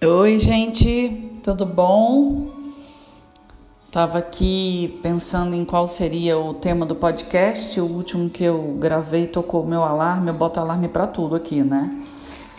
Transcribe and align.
Oi, 0.00 0.38
gente, 0.38 1.40
tudo 1.42 1.66
bom? 1.66 2.52
Tava 3.90 4.18
aqui 4.18 4.96
pensando 5.02 5.56
em 5.56 5.64
qual 5.64 5.88
seria 5.88 6.38
o 6.38 6.54
tema 6.54 6.86
do 6.86 6.94
podcast. 6.94 7.80
O 7.80 7.84
último 7.84 8.30
que 8.30 8.44
eu 8.44 8.76
gravei 8.78 9.26
tocou 9.26 9.66
meu 9.66 9.82
alarme. 9.82 10.28
Eu 10.28 10.34
boto 10.34 10.60
alarme 10.60 10.86
para 10.86 11.08
tudo 11.08 11.34
aqui, 11.34 11.64
né? 11.64 12.00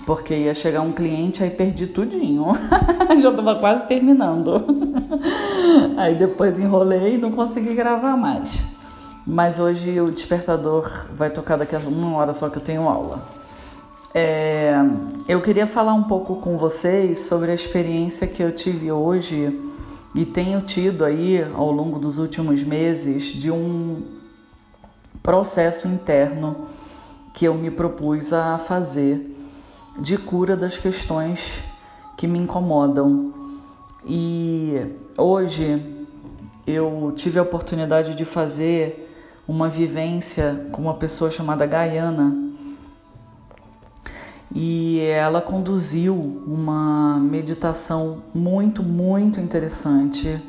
Porque 0.05 0.35
ia 0.35 0.53
chegar 0.53 0.81
um 0.81 0.91
cliente, 0.91 1.41
aí 1.41 1.49
perdi 1.49 1.87
tudinho. 1.87 2.47
Já 3.21 3.31
tava 3.31 3.55
quase 3.55 3.87
terminando. 3.87 4.61
aí 5.95 6.15
depois 6.15 6.59
enrolei 6.59 7.15
e 7.15 7.17
não 7.17 7.31
consegui 7.31 7.73
gravar 7.73 8.17
mais. 8.17 8.65
Mas 9.25 9.59
hoje 9.59 9.97
o 10.01 10.11
despertador 10.11 11.07
vai 11.15 11.29
tocar 11.29 11.55
daqui 11.55 11.73
a 11.73 11.79
uma 11.79 12.17
hora 12.17 12.33
só 12.33 12.49
que 12.49 12.57
eu 12.57 12.61
tenho 12.61 12.89
aula. 12.89 13.38
É, 14.13 14.73
eu 15.27 15.39
queria 15.39 15.67
falar 15.67 15.93
um 15.93 16.03
pouco 16.03 16.37
com 16.37 16.57
vocês 16.57 17.19
sobre 17.19 17.51
a 17.51 17.53
experiência 17.53 18.25
que 18.25 18.41
eu 18.41 18.51
tive 18.51 18.91
hoje 18.91 19.59
e 20.15 20.25
tenho 20.25 20.61
tido 20.61 21.05
aí 21.05 21.43
ao 21.53 21.71
longo 21.71 21.99
dos 21.99 22.17
últimos 22.17 22.63
meses 22.63 23.25
de 23.25 23.51
um 23.51 24.01
processo 25.21 25.87
interno 25.87 26.65
que 27.35 27.45
eu 27.45 27.53
me 27.53 27.69
propus 27.69 28.33
a 28.33 28.57
fazer 28.57 29.35
de 29.99 30.17
cura 30.17 30.57
das 30.57 30.79
questões 30.79 31.63
que 32.17 32.25
me 32.25 32.39
incomodam. 32.39 33.31
E 34.03 34.87
hoje 35.15 35.97
eu 36.65 37.13
tive 37.15 37.37
a 37.37 37.43
oportunidade 37.43 38.15
de 38.15 38.25
fazer 38.25 39.07
uma 39.47 39.69
vivência 39.69 40.67
com 40.71 40.81
uma 40.81 40.95
pessoa 40.95 41.29
chamada 41.29 41.67
Gaiana 41.67 42.48
e 44.53 44.99
ela 45.01 45.41
conduziu 45.41 46.15
uma 46.47 47.19
meditação 47.19 48.23
muito, 48.33 48.81
muito 48.81 49.39
interessante, 49.39 50.41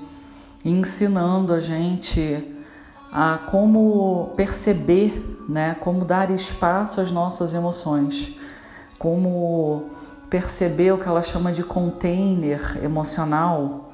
ensinando 0.65 1.53
a 1.53 1.61
gente 1.61 2.57
a 3.13 3.39
como 3.39 4.33
perceber, 4.37 5.45
né, 5.49 5.77
como 5.81 6.05
dar 6.05 6.31
espaço 6.31 7.01
às 7.01 7.11
nossas 7.11 7.53
emoções, 7.53 8.37
como 8.99 9.91
perceber 10.31 10.93
o 10.93 10.99
que 10.99 11.09
ela 11.09 11.23
chama 11.23 11.53
de 11.53 11.65
container 11.65 12.79
emocional 12.83 13.93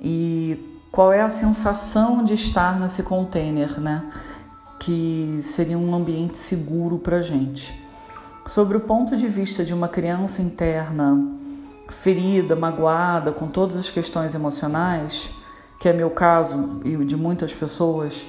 e 0.00 0.80
qual 0.90 1.12
é 1.12 1.22
a 1.22 1.30
sensação 1.30 2.24
de 2.24 2.34
estar 2.34 2.78
nesse 2.78 3.04
container, 3.04 3.80
né, 3.80 4.04
que 4.80 5.38
seria 5.40 5.78
um 5.78 5.94
ambiente 5.94 6.36
seguro 6.36 6.98
para 6.98 7.22
gente 7.22 7.89
sobre 8.50 8.76
o 8.76 8.80
ponto 8.80 9.16
de 9.16 9.28
vista 9.28 9.64
de 9.64 9.72
uma 9.72 9.86
criança 9.86 10.42
interna 10.42 11.16
ferida, 11.88 12.56
magoada, 12.56 13.30
com 13.30 13.46
todas 13.46 13.76
as 13.76 13.90
questões 13.90 14.34
emocionais, 14.34 15.30
que 15.78 15.88
é 15.88 15.92
meu 15.92 16.10
caso 16.10 16.80
e 16.84 16.96
de 17.04 17.16
muitas 17.16 17.54
pessoas, 17.54 18.26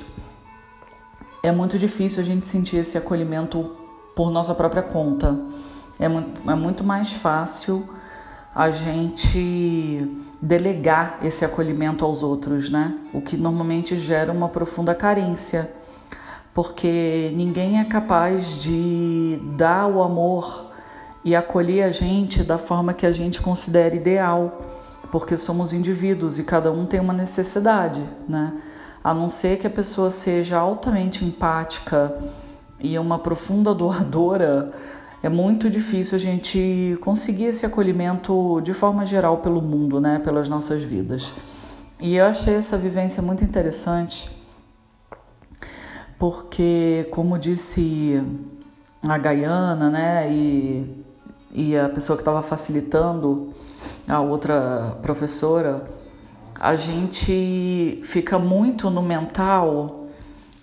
é 1.41 1.51
muito 1.51 1.75
difícil 1.79 2.21
a 2.21 2.23
gente 2.23 2.45
sentir 2.45 2.77
esse 2.77 2.99
acolhimento 2.99 3.75
por 4.15 4.29
nossa 4.29 4.53
própria 4.53 4.83
conta. 4.83 5.39
É 5.99 6.07
muito, 6.07 6.49
é 6.51 6.53
muito 6.53 6.83
mais 6.83 7.13
fácil 7.13 7.89
a 8.53 8.69
gente 8.69 10.07
delegar 10.39 11.17
esse 11.23 11.43
acolhimento 11.43 12.05
aos 12.05 12.21
outros, 12.21 12.69
né? 12.69 12.95
O 13.11 13.21
que 13.21 13.37
normalmente 13.37 13.97
gera 13.97 14.31
uma 14.31 14.49
profunda 14.49 14.93
carência 14.93 15.80
porque 16.53 17.31
ninguém 17.35 17.79
é 17.79 17.85
capaz 17.85 18.61
de 18.61 19.39
dar 19.55 19.87
o 19.87 20.03
amor 20.03 20.65
e 21.23 21.35
acolher 21.35 21.83
a 21.83 21.91
gente 21.91 22.43
da 22.43 22.57
forma 22.57 22.93
que 22.93 23.05
a 23.05 23.11
gente 23.11 23.41
considera 23.41 23.95
ideal, 23.95 24.57
porque 25.11 25.37
somos 25.37 25.71
indivíduos 25.71 26.39
e 26.39 26.43
cada 26.43 26.71
um 26.71 26.85
tem 26.85 26.99
uma 26.99 27.13
necessidade, 27.13 28.03
né? 28.27 28.53
A 29.03 29.13
não 29.13 29.29
ser 29.29 29.57
que 29.57 29.65
a 29.65 29.69
pessoa 29.69 30.11
seja 30.11 30.59
altamente 30.59 31.25
empática 31.25 32.13
e 32.79 32.97
uma 32.97 33.17
profunda 33.17 33.73
doadora, 33.73 34.71
é 35.23 35.29
muito 35.29 35.69
difícil 35.69 36.15
a 36.15 36.19
gente 36.19 36.97
conseguir 37.01 37.45
esse 37.45 37.65
acolhimento 37.65 38.59
de 38.61 38.73
forma 38.73 39.05
geral 39.05 39.37
pelo 39.37 39.61
mundo, 39.61 40.01
né? 40.01 40.19
Pelas 40.19 40.49
nossas 40.49 40.83
vidas. 40.83 41.33
E 41.99 42.15
eu 42.15 42.25
achei 42.25 42.55
essa 42.55 42.77
vivência 42.77 43.21
muito 43.21 43.43
interessante 43.43 44.40
porque, 46.21 47.07
como 47.09 47.35
disse 47.39 48.21
a 49.01 49.17
Gaiana, 49.17 49.89
né, 49.89 50.31
e, 50.31 51.03
e 51.51 51.75
a 51.75 51.89
pessoa 51.89 52.15
que 52.15 52.21
estava 52.21 52.43
facilitando, 52.43 53.51
a 54.07 54.21
outra 54.21 54.99
professora, 55.01 55.89
a 56.53 56.75
gente 56.75 58.01
fica 58.03 58.37
muito 58.37 58.87
no 58.91 59.01
mental 59.01 60.09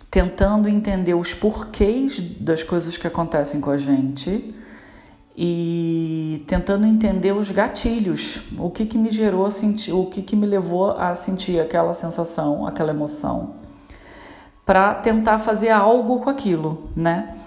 tentando 0.08 0.68
entender 0.68 1.14
os 1.14 1.34
porquês 1.34 2.20
das 2.20 2.62
coisas 2.62 2.96
que 2.96 3.08
acontecem 3.08 3.60
com 3.60 3.72
a 3.72 3.78
gente 3.78 4.54
e 5.36 6.44
tentando 6.46 6.86
entender 6.86 7.32
os 7.32 7.50
gatilhos, 7.50 8.42
o 8.56 8.70
que, 8.70 8.86
que 8.86 8.96
me 8.96 9.10
gerou 9.10 9.50
sentir, 9.50 9.92
o 9.92 10.06
que, 10.06 10.22
que 10.22 10.36
me 10.36 10.46
levou 10.46 10.92
a 10.92 11.16
sentir 11.16 11.58
aquela 11.58 11.92
sensação, 11.92 12.64
aquela 12.64 12.90
emoção 12.92 13.66
para 14.68 14.92
tentar 14.96 15.38
fazer 15.38 15.70
algo 15.70 16.20
com 16.20 16.28
aquilo, 16.28 16.90
né? 16.94 17.38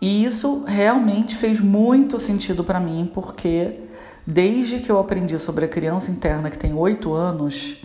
E 0.00 0.24
isso 0.24 0.64
realmente 0.64 1.36
fez 1.36 1.60
muito 1.60 2.18
sentido 2.18 2.64
para 2.64 2.80
mim, 2.80 3.10
porque 3.12 3.80
desde 4.26 4.78
que 4.78 4.90
eu 4.90 4.98
aprendi 4.98 5.38
sobre 5.38 5.66
a 5.66 5.68
criança 5.68 6.10
interna 6.10 6.48
que 6.48 6.56
tem 6.56 6.72
oito 6.72 7.12
anos, 7.12 7.76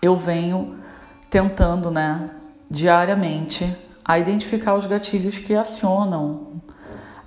eu 0.00 0.16
venho 0.16 0.76
tentando, 1.28 1.90
né, 1.90 2.30
diariamente, 2.70 3.76
a 4.02 4.18
identificar 4.18 4.74
os 4.74 4.86
gatilhos 4.86 5.38
que 5.38 5.54
acionam 5.54 6.62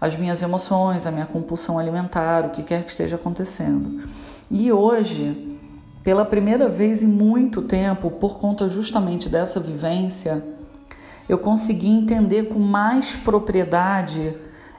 as 0.01 0.17
minhas 0.17 0.41
emoções, 0.41 1.05
a 1.05 1.11
minha 1.11 1.27
compulsão 1.27 1.77
alimentar, 1.77 2.47
o 2.47 2.49
que 2.49 2.63
quer 2.63 2.83
que 2.83 2.89
esteja 2.89 3.17
acontecendo. 3.17 4.01
E 4.49 4.71
hoje 4.71 5.52
pela 6.03 6.25
primeira 6.25 6.67
vez 6.67 7.01
em 7.01 7.07
muito 7.07 7.61
tempo, 7.61 8.11
por 8.11 8.37
conta 8.37 8.67
justamente 8.67 9.29
dessa 9.29 9.59
vivência, 9.59 10.43
eu 11.29 11.37
consegui 11.37 11.87
entender 11.87 12.49
com 12.49 12.59
mais 12.59 13.15
propriedade 13.15 14.35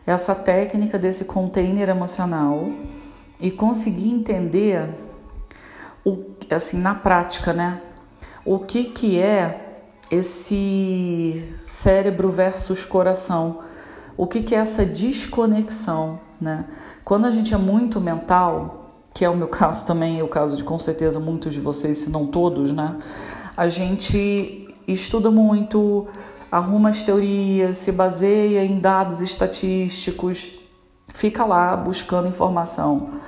essa 0.07 0.35
técnica 0.35 0.99
desse 0.99 1.25
container 1.25 1.89
emocional 1.89 2.69
e 3.41 3.51
consegui 3.51 4.11
entender 4.11 4.87
o 6.05 6.35
assim 6.51 6.79
na 6.79 6.95
prática, 6.95 7.55
né? 7.55 7.81
O 8.45 8.59
que 8.59 8.85
que 8.85 9.19
é 9.19 9.81
esse 10.11 11.51
cérebro 11.63 12.31
versus 12.31 12.85
coração? 12.85 13.61
O 14.15 14.27
que 14.27 14.43
que 14.43 14.55
é 14.55 14.59
essa 14.59 14.85
desconexão, 14.85 16.19
né? 16.39 16.67
Quando 17.03 17.25
a 17.25 17.31
gente 17.31 17.55
é 17.55 17.57
muito 17.57 17.99
mental, 17.99 18.84
que 19.15 19.25
é 19.25 19.31
o 19.31 19.37
meu 19.37 19.47
caso 19.47 19.87
também, 19.87 20.19
é 20.19 20.25
o 20.25 20.29
caso 20.29 20.57
de 20.57 20.65
com 20.65 20.77
certeza 20.77 21.21
muitos 21.21 21.55
de 21.55 21.61
vocês, 21.61 21.99
se 21.99 22.11
não 22.11 22.27
todos, 22.27 22.73
né? 22.73 22.97
A 23.57 23.69
gente 23.69 24.69
estuda 24.89 25.31
muito, 25.31 26.09
arruma 26.51 26.91
as 26.91 27.05
teorias, 27.05 27.79
se 27.79 27.93
baseia 27.93 28.65
em 28.65 28.81
dados 28.81 29.21
estatísticos, 29.23 30.51
fica 31.09 31.45
lá 31.45 31.77
buscando 31.77 32.27
informação 32.27 33.21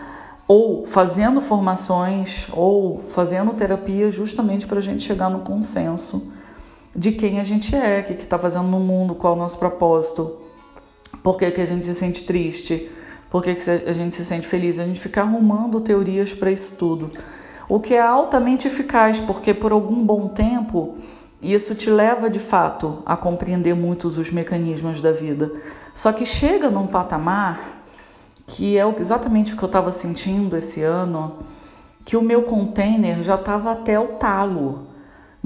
ou 0.49 0.85
fazendo 0.85 1.41
formações 1.41 2.49
ou 2.53 2.99
fazendo 2.99 3.55
terapia 3.55 4.11
justamente 4.11 4.67
para 4.67 4.79
a 4.79 4.83
gente 4.83 5.05
chegar 5.05 5.31
no 5.31 5.41
consenso 5.41 6.33
de 6.95 7.13
quem 7.13 7.39
a 7.39 7.45
gente 7.45 7.75
é, 7.77 8.01
o 8.01 8.05
que 8.05 8.13
está 8.13 8.39
fazendo 8.39 8.67
no 8.67 8.81
mundo, 8.81 9.15
qual 9.15 9.35
é 9.35 9.37
o 9.37 9.39
nosso 9.39 9.59
propósito, 9.59 10.39
por 11.23 11.37
que, 11.37 11.51
que 11.51 11.61
a 11.61 11.67
gente 11.67 11.85
se 11.85 11.95
sente 11.95 12.25
triste, 12.25 12.91
por 13.31 13.43
que, 13.43 13.51
a 13.51 13.93
gente 13.93 14.15
se 14.15 14.25
sente 14.25 14.47
feliz? 14.47 14.79
A 14.79 14.85
gente 14.85 15.01
fica 15.01 15.21
arrumando 15.21 15.81
teorias 15.81 16.35
para 16.35 16.51
isso 16.51 16.77
tudo. 16.77 17.11
O 17.69 17.81
que 17.81 17.95
é 17.95 18.01
altamente 18.01 18.69
eficaz, 18.69 19.21
porque 19.21 19.53
por 19.53 19.73
algum 19.73 20.05
bom 20.05 20.29
tempo 20.29 20.95
isso 21.43 21.75
te 21.75 21.91
leva 21.91 22.31
de 22.31 22.39
fato 22.39 23.03
a 23.05 23.17
compreender 23.17 23.75
muitos 23.75 24.19
os 24.19 24.31
mecanismos 24.31 25.03
da 25.03 25.13
vida. 25.13 25.53
Só 25.93 26.13
que 26.13 26.25
chega 26.25 26.71
num 26.71 26.87
patamar 26.87 27.83
que 28.47 28.79
é 28.79 28.95
exatamente 28.99 29.55
o 29.55 29.57
que 29.57 29.63
eu 29.65 29.67
estava 29.67 29.91
sentindo 29.91 30.57
esse 30.57 30.83
ano, 30.83 31.39
que 32.05 32.17
o 32.17 32.23
meu 32.23 32.45
container 32.45 33.23
já 33.23 33.35
estava 33.35 33.73
até 33.73 33.99
o 33.99 34.15
talo 34.15 34.87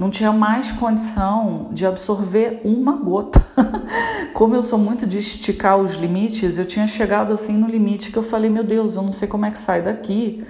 não 0.01 0.09
tinha 0.09 0.31
mais 0.31 0.71
condição 0.71 1.67
de 1.71 1.85
absorver 1.85 2.59
uma 2.65 2.93
gota. 2.93 3.39
Como 4.33 4.55
eu 4.55 4.63
sou 4.63 4.79
muito 4.79 5.05
de 5.05 5.19
esticar 5.19 5.77
os 5.77 5.93
limites, 5.93 6.57
eu 6.57 6.65
tinha 6.65 6.87
chegado 6.87 7.31
assim 7.31 7.55
no 7.55 7.67
limite 7.67 8.11
que 8.11 8.17
eu 8.17 8.23
falei: 8.23 8.49
meu 8.49 8.63
Deus, 8.63 8.95
eu 8.95 9.03
não 9.03 9.13
sei 9.13 9.27
como 9.27 9.45
é 9.45 9.51
que 9.51 9.59
sai 9.59 9.83
daqui. 9.83 10.43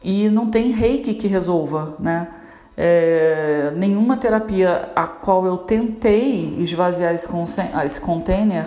E 0.00 0.28
não 0.28 0.48
tem 0.48 0.70
reiki 0.70 1.12
que 1.14 1.26
resolva, 1.26 1.96
né? 1.98 2.28
É, 2.76 3.72
nenhuma 3.74 4.16
terapia 4.16 4.92
a 4.94 5.08
qual 5.08 5.44
eu 5.44 5.58
tentei 5.58 6.54
esvaziar 6.60 7.12
esse, 7.12 7.26
esse 7.84 8.00
container 8.00 8.64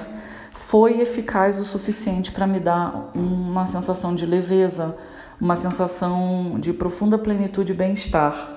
foi 0.52 1.00
eficaz 1.00 1.58
o 1.58 1.64
suficiente 1.64 2.34
para 2.34 2.46
me 2.46 2.60
dar 2.60 3.12
uma 3.16 3.66
sensação 3.66 4.14
de 4.14 4.26
leveza, 4.26 4.98
uma 5.40 5.56
sensação 5.56 6.58
de 6.60 6.74
profunda 6.74 7.18
plenitude 7.18 7.72
e 7.72 7.76
bem-estar. 7.76 8.56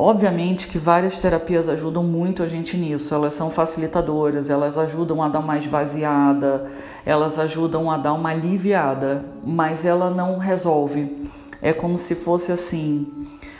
Obviamente 0.00 0.68
que 0.68 0.78
várias 0.78 1.18
terapias 1.18 1.68
ajudam 1.68 2.04
muito 2.04 2.44
a 2.44 2.46
gente 2.46 2.76
nisso, 2.76 3.12
elas 3.12 3.34
são 3.34 3.50
facilitadoras, 3.50 4.48
elas 4.48 4.78
ajudam 4.78 5.20
a 5.20 5.28
dar 5.28 5.40
uma 5.40 5.58
esvaziada, 5.58 6.70
elas 7.04 7.36
ajudam 7.36 7.90
a 7.90 7.96
dar 7.96 8.12
uma 8.12 8.30
aliviada, 8.30 9.24
mas 9.44 9.84
ela 9.84 10.08
não 10.08 10.38
resolve. 10.38 11.28
É 11.60 11.72
como 11.72 11.98
se 11.98 12.14
fosse 12.14 12.52
assim: 12.52 13.08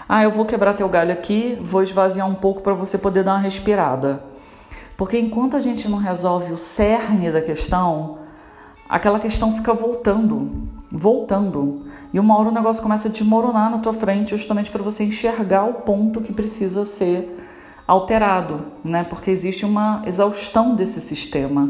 ah, 0.08 0.23
eu 0.23 0.31
vou 0.31 0.46
quebrar 0.46 0.75
teu 0.75 0.88
galho 0.88 1.12
aqui, 1.12 1.58
vou 1.61 1.82
esvaziar 1.82 2.31
um 2.31 2.37
pouco 2.37 2.62
para 2.62 2.73
você 2.73 2.96
poder 2.96 3.25
dar 3.25 3.32
uma 3.32 3.40
respirada. 3.40 4.23
Porque 4.96 5.19
enquanto 5.19 5.56
a 5.56 5.61
gente 5.61 5.88
não 5.88 5.99
resolve 5.99 6.52
o 6.52 6.56
cerne 6.56 7.32
da 7.32 7.43
questão, 7.43 8.19
aquela 8.88 9.20
questão 9.20 9.55
fica 9.55 9.73
voltando, 9.75 10.69
voltando. 10.90 11.82
E 12.12 12.19
uma 12.19 12.38
hora 12.38 12.49
o 12.49 12.52
negócio 12.52 12.82
começa 12.82 13.08
a 13.08 13.11
desmoronar 13.11 13.70
na 13.70 13.79
tua 13.79 13.93
frente, 13.93 14.31
justamente 14.31 14.70
para 14.70 14.82
você 14.82 15.05
enxergar 15.05 15.64
o 15.64 15.75
ponto 15.75 16.20
que 16.20 16.32
precisa 16.32 16.85
ser 16.85 17.37
alterado, 17.87 18.67
né? 18.82 19.05
Porque 19.05 19.31
existe 19.31 19.64
uma 19.64 20.02
exaustão 20.06 20.75
desse 20.75 21.00
sistema. 21.00 21.69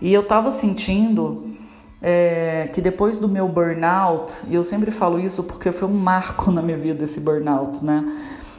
E 0.00 0.12
eu 0.12 0.22
estava 0.22 0.50
sentindo 0.50 1.56
é, 2.02 2.68
que 2.72 2.80
depois 2.80 3.18
do 3.18 3.28
meu 3.28 3.48
burnout, 3.48 4.34
e 4.48 4.54
eu 4.54 4.62
sempre 4.62 4.90
falo 4.90 5.18
isso 5.18 5.44
porque 5.44 5.72
foi 5.72 5.88
um 5.88 5.98
marco 5.98 6.50
na 6.52 6.62
minha 6.62 6.78
vida 6.78 7.04
esse 7.04 7.20
burnout, 7.20 7.84
né? 7.84 8.04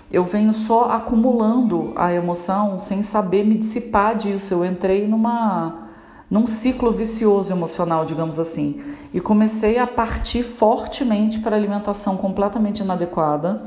Eu 0.10 0.24
venho 0.24 0.54
só 0.54 0.92
acumulando 0.92 1.92
a 1.98 2.14
emoção 2.14 2.80
sem 2.80 3.04
saber 3.04 3.46
me 3.46 3.56
dissipar 3.56 4.16
disso. 4.16 4.54
Eu 4.54 4.66
entrei 4.66 5.06
numa 5.06 5.87
num 6.30 6.46
ciclo 6.46 6.92
vicioso 6.92 7.52
emocional, 7.52 8.06
digamos 8.06 8.38
assim, 8.38 8.82
e 9.14 9.22
comecei 9.22 9.78
a 9.78 9.88
partir 9.88 10.44
fortemente 10.44 11.40
para 11.40 11.56
alimentação 11.56 12.18
completamente 12.18 12.82
inadequada, 12.82 13.64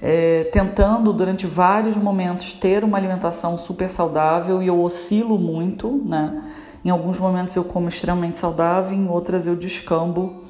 é, 0.00 0.44
tentando 0.44 1.12
durante 1.12 1.46
vários 1.46 1.96
momentos 1.96 2.52
ter 2.52 2.84
uma 2.84 2.96
alimentação 2.96 3.56
super 3.58 3.90
saudável 3.90 4.62
e 4.62 4.66
eu 4.66 4.80
oscilo 4.82 5.38
muito, 5.38 6.00
né? 6.04 6.42
Em 6.84 6.90
alguns 6.90 7.18
momentos 7.18 7.56
eu 7.56 7.64
como 7.64 7.88
extremamente 7.88 8.38
saudável, 8.38 8.96
em 8.96 9.08
outras 9.08 9.46
eu 9.46 9.56
descambo 9.56 10.44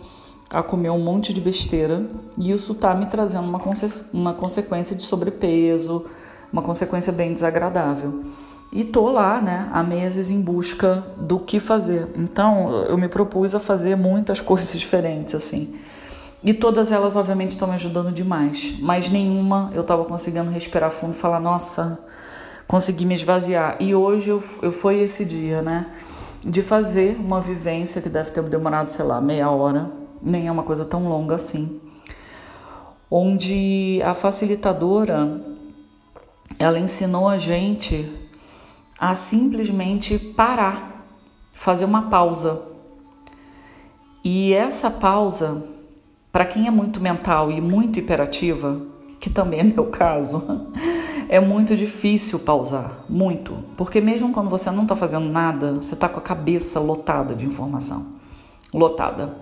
a 0.51 0.63
comer 0.63 0.91
um 0.91 1.03
monte 1.03 1.33
de 1.33 1.41
besteira 1.41 2.07
e 2.39 2.53
isso 2.53 2.73
está 2.73 2.95
me 2.95 3.07
trazendo 3.07 3.49
uma, 3.49 3.59
conse 3.59 4.11
uma 4.13 4.35
consequência 4.35 4.95
de 4.95 5.03
sobrepeso, 5.03 6.05
uma 6.53 6.63
consequência 6.63 7.13
bem 7.13 7.33
desagradável. 7.33 8.23
E 8.73 8.85
tô 8.85 9.11
lá, 9.11 9.41
né, 9.41 9.69
há 9.73 9.83
meses 9.83 10.29
em 10.29 10.41
busca 10.41 11.05
do 11.17 11.39
que 11.39 11.61
fazer. 11.61 12.09
Então, 12.17 12.85
eu 12.89 12.99
me 12.99 13.09
propus 13.09 13.55
a 13.55 13.61
fazer 13.61 13.97
muitas 13.97 14.41
coisas 14.43 14.79
diferentes, 14.79 15.35
assim. 15.35 15.79
E 16.43 16.53
todas 16.53 16.93
elas, 16.93 17.17
obviamente, 17.17 17.51
estão 17.51 17.69
me 17.69 17.75
ajudando 17.75 18.13
demais. 18.13 18.77
Mas 18.81 19.09
nenhuma 19.09 19.71
eu 19.75 19.81
estava 19.81 20.05
conseguindo 20.05 20.51
respirar 20.51 20.91
fundo 20.91 21.13
e 21.13 21.17
falar, 21.17 21.41
nossa, 21.41 22.05
consegui 22.67 23.05
me 23.05 23.15
esvaziar. 23.15 23.77
E 23.81 23.95
hoje 23.95 24.29
eu, 24.29 24.43
eu 24.63 24.73
foi 24.73 25.01
esse 25.01 25.25
dia, 25.25 25.63
né? 25.63 25.87
De 26.45 26.63
fazer 26.63 27.17
uma 27.19 27.41
vivência 27.41 28.01
que 28.03 28.09
deve 28.09 28.31
ter 28.31 28.43
demorado, 28.45 28.89
sei 28.89 29.05
lá, 29.05 29.21
meia 29.21 29.51
hora, 29.51 29.91
nem 30.23 30.47
é 30.47 30.53
uma 30.53 30.63
coisa 30.63 30.85
tão 30.85 31.09
longa 31.09 31.35
assim. 31.35 31.81
Onde 33.11 34.01
a 34.05 34.15
facilitadora 34.15 35.41
ela 36.59 36.79
ensinou 36.79 37.29
a 37.29 37.39
gente 37.39 38.26
a 38.99 39.15
simplesmente 39.15 40.19
parar, 40.19 41.07
fazer 41.53 41.85
uma 41.85 42.03
pausa. 42.03 42.63
E 44.25 44.53
essa 44.53 44.91
pausa, 44.91 45.67
para 46.33 46.45
quem 46.45 46.67
é 46.67 46.71
muito 46.71 47.01
mental 47.01 47.51
e 47.51 47.61
muito 47.61 47.99
hiperativa, 47.99 48.81
que 49.21 49.31
também 49.31 49.61
é 49.61 49.65
meu 49.65 49.87
caso, 49.87 50.69
é 51.29 51.41
muito 51.41 51.77
difícil 51.77 52.39
pausar, 52.41 53.05
muito, 53.09 53.55
porque 53.77 54.01
mesmo 54.01 54.33
quando 54.33 54.49
você 54.49 54.71
não 54.71 54.83
está 54.83 54.97
fazendo 54.97 55.27
nada, 55.27 55.75
você 55.75 55.95
está 55.95 56.09
com 56.09 56.19
a 56.19 56.23
cabeça 56.23 56.81
lotada 56.81 57.35
de 57.35 57.45
informação, 57.45 58.07
lotada. 58.73 59.37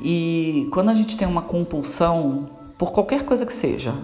E 0.00 0.68
quando 0.72 0.88
a 0.90 0.94
gente 0.94 1.16
tem 1.16 1.28
uma 1.28 1.42
compulsão 1.42 2.48
por 2.78 2.92
qualquer 2.92 3.24
coisa 3.24 3.44
que 3.44 3.52
seja, 3.52 3.94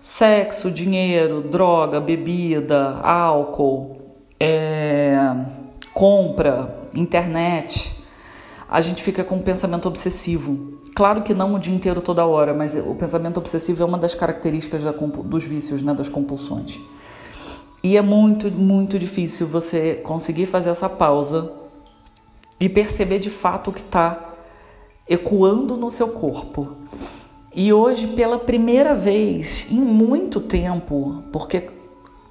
sexo, 0.00 0.70
dinheiro, 0.70 1.40
droga, 1.40 1.98
bebida, 1.98 3.00
álcool, 3.02 4.03
é, 4.44 5.16
compra, 5.94 6.88
internet, 6.94 7.96
a 8.68 8.82
gente 8.82 9.02
fica 9.02 9.24
com 9.24 9.36
um 9.36 9.42
pensamento 9.42 9.88
obsessivo. 9.88 10.80
Claro 10.94 11.22
que 11.22 11.32
não 11.32 11.54
o 11.54 11.58
dia 11.58 11.74
inteiro, 11.74 12.02
toda 12.02 12.26
hora, 12.26 12.52
mas 12.52 12.76
o 12.76 12.94
pensamento 12.94 13.38
obsessivo 13.38 13.82
é 13.82 13.86
uma 13.86 13.96
das 13.96 14.14
características 14.14 14.84
da, 14.84 14.92
dos 14.92 15.46
vícios, 15.46 15.82
né, 15.82 15.94
das 15.94 16.10
compulsões. 16.10 16.78
E 17.82 17.96
é 17.96 18.02
muito, 18.02 18.50
muito 18.50 18.98
difícil 18.98 19.46
você 19.46 19.94
conseguir 19.94 20.46
fazer 20.46 20.70
essa 20.70 20.88
pausa 20.90 21.50
e 22.60 22.68
perceber 22.68 23.18
de 23.20 23.30
fato 23.30 23.70
o 23.70 23.72
que 23.72 23.80
está 23.80 24.34
ecoando 25.08 25.76
no 25.76 25.90
seu 25.90 26.08
corpo. 26.08 26.76
E 27.54 27.72
hoje, 27.72 28.08
pela 28.08 28.38
primeira 28.38 28.94
vez 28.94 29.70
em 29.70 29.80
muito 29.80 30.40
tempo, 30.40 31.22
porque 31.32 31.70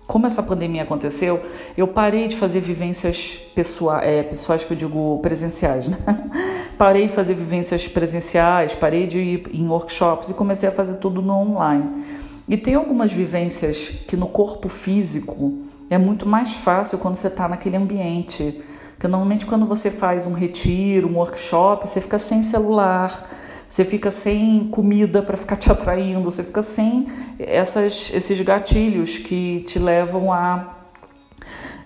como 0.05 0.27
essa 0.27 0.43
pandemia 0.43 0.83
aconteceu, 0.83 1.41
eu 1.77 1.87
parei 1.87 2.27
de 2.27 2.35
fazer 2.35 2.59
vivências 2.59 3.39
pessoais, 3.55 4.07
é, 4.07 4.23
pessoais 4.23 4.65
que 4.65 4.73
eu 4.73 4.77
digo 4.77 5.19
presenciais, 5.21 5.87
né? 5.87 5.97
Parei 6.77 7.05
de 7.07 7.13
fazer 7.13 7.35
vivências 7.35 7.87
presenciais, 7.87 8.73
parei 8.73 9.05
de 9.05 9.19
ir 9.19 9.49
em 9.53 9.67
workshops 9.67 10.31
e 10.31 10.33
comecei 10.33 10.67
a 10.67 10.71
fazer 10.71 10.95
tudo 10.95 11.21
no 11.21 11.33
online. 11.33 12.03
E 12.47 12.57
tem 12.57 12.73
algumas 12.75 13.13
vivências 13.13 13.89
que 14.07 14.17
no 14.17 14.27
corpo 14.27 14.67
físico 14.67 15.59
é 15.89 15.97
muito 15.97 16.27
mais 16.27 16.55
fácil 16.55 16.97
quando 16.97 17.15
você 17.15 17.27
está 17.27 17.47
naquele 17.47 17.77
ambiente. 17.77 18.61
Porque 18.93 19.07
normalmente 19.07 19.45
quando 19.45 19.65
você 19.65 19.91
faz 19.91 20.25
um 20.25 20.33
retiro, 20.33 21.07
um 21.07 21.17
workshop, 21.17 21.87
você 21.87 22.01
fica 22.01 22.17
sem 22.17 22.41
celular, 22.41 23.29
você 23.67 23.83
fica 23.83 24.11
sem 24.11 24.67
comida 24.69 25.23
para 25.23 25.37
ficar 25.37 25.55
te 25.55 25.69
atraindo, 25.71 26.29
você 26.29 26.43
fica 26.43 26.61
sem 26.61 27.07
essas, 27.39 28.11
esses 28.13 28.39
gatilhos 28.41 29.17
que 29.17 29.61
te 29.61 29.79
levam 29.79 30.31
a 30.31 30.79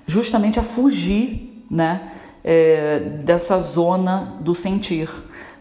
justamente 0.06 0.58
a 0.58 0.64
fugir, 0.64 1.64
né, 1.70 2.14
é, 2.44 3.00
dessa 3.00 3.60
zona 3.60 4.38
do 4.40 4.56
sentir. 4.56 5.10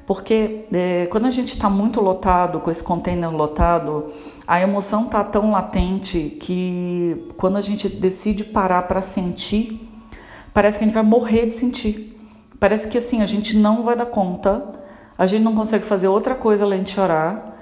Porque 0.06 0.66
é, 0.72 1.06
quando 1.06 1.26
a 1.26 1.30
gente 1.30 1.54
está 1.54 1.68
muito 1.68 2.00
lotado, 2.00 2.60
com 2.60 2.70
esse 2.70 2.82
container 2.82 3.28
lotado, 3.28 4.04
a 4.46 4.60
emoção 4.60 5.06
está 5.06 5.24
tão 5.24 5.50
latente 5.50 6.36
que 6.40 7.28
quando 7.36 7.56
a 7.56 7.60
gente 7.60 7.88
decide 7.88 8.44
parar 8.44 8.82
para 8.82 9.02
sentir, 9.02 9.80
parece 10.54 10.78
que 10.78 10.84
a 10.84 10.86
gente 10.86 10.94
vai 10.94 11.02
morrer 11.02 11.46
de 11.46 11.56
sentir. 11.56 12.16
Parece 12.60 12.86
que 12.88 12.96
assim, 12.96 13.20
a 13.20 13.26
gente 13.26 13.56
não 13.56 13.82
vai 13.82 13.96
dar 13.96 14.06
conta 14.06 14.75
a 15.18 15.26
gente 15.26 15.42
não 15.42 15.54
consegue 15.54 15.84
fazer 15.84 16.08
outra 16.08 16.34
coisa 16.34 16.64
além 16.64 16.82
de 16.82 16.90
chorar 16.90 17.58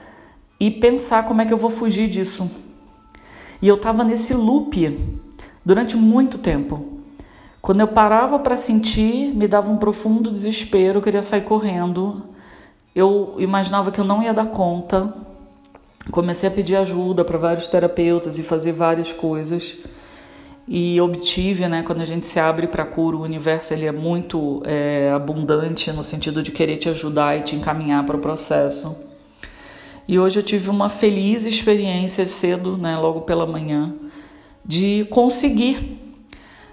e 0.58 0.70
pensar 0.70 1.26
como 1.26 1.42
é 1.42 1.46
que 1.46 1.52
eu 1.52 1.58
vou 1.58 1.70
fugir 1.70 2.08
disso. 2.08 2.50
E 3.61 3.68
eu 3.68 3.76
estava 3.76 4.04
nesse 4.04 4.34
loop 4.34 4.99
durante 5.64 5.96
muito 5.96 6.38
tempo. 6.38 6.94
Quando 7.62 7.80
eu 7.80 7.88
parava 7.88 8.38
para 8.38 8.56
sentir, 8.56 9.34
me 9.34 9.49
dava 9.49 9.70
um 9.70 9.76
profundo 9.76 10.30
desespero, 10.30 10.99
eu 10.99 11.02
queria 11.02 11.23
sair 11.23 11.42
correndo. 11.42 12.25
Eu 12.94 13.37
imaginava 13.38 13.90
que 13.90 13.99
eu 13.99 14.04
não 14.04 14.23
ia 14.23 14.34
dar 14.34 14.46
conta. 14.46 15.14
Comecei 16.11 16.49
a 16.49 16.52
pedir 16.52 16.76
ajuda 16.76 17.25
para 17.25 17.38
vários 17.38 17.68
terapeutas 17.68 18.38
e 18.38 18.42
fazer 18.42 18.73
várias 18.73 19.12
coisas 19.12 19.78
e 20.66 20.99
obtive, 20.99 21.68
né, 21.68 21.83
quando 21.83 22.00
a 22.00 22.06
gente 22.06 22.26
se 22.26 22.40
abre 22.40 22.66
para 22.66 22.85
a 22.85 22.87
cura, 22.87 23.16
o 23.16 23.23
universo 23.23 23.75
ele 23.75 23.85
é 23.85 23.92
muito 23.92 24.62
é, 24.64 25.12
abundante 25.14 25.92
no 25.92 26.02
sentido 26.02 26.42
de 26.42 26.50
querer 26.50 26.78
te 26.78 26.88
ajudar 26.88 27.37
e 27.37 27.42
te 27.42 27.54
encaminhar 27.54 28.04
para 28.06 28.16
o 28.16 28.21
processo. 28.21 28.97
E 30.09 30.18
hoje 30.18 30.38
eu 30.38 30.42
tive 30.42 30.71
uma 30.71 30.88
feliz 30.88 31.44
experiência 31.44 32.25
cedo, 32.26 32.78
né, 32.78 32.97
logo 32.97 33.23
pela 33.23 33.47
manhã, 33.47 33.92
de 34.64 35.06
conseguir, 35.11 36.00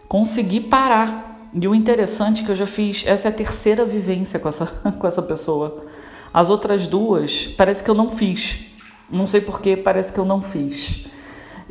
conseguir 0.07 0.62
parar. 0.62 1.50
E 1.53 1.67
o 1.67 1.75
interessante 1.75 2.43
é 2.43 2.45
que 2.45 2.51
eu 2.51 2.55
já 2.55 2.67
fiz, 2.67 3.03
essa 3.05 3.27
é 3.27 3.29
a 3.29 3.33
terceira 3.33 3.83
vivência 3.83 4.39
com 4.39 4.48
essa, 4.48 4.67
com 4.98 5.05
essa 5.05 5.21
pessoa. 5.21 5.86
As 6.33 6.50
outras 6.50 6.88
duas, 6.88 7.48
parece 7.57 7.83
que 7.83 7.89
eu 7.89 7.95
não 7.95 8.10
fiz. 8.10 8.67
Não 9.10 9.27
sei 9.27 9.41
porquê, 9.41 9.75
parece 9.75 10.13
que 10.13 10.19
eu 10.19 10.24
não 10.24 10.41
fiz 10.41 11.10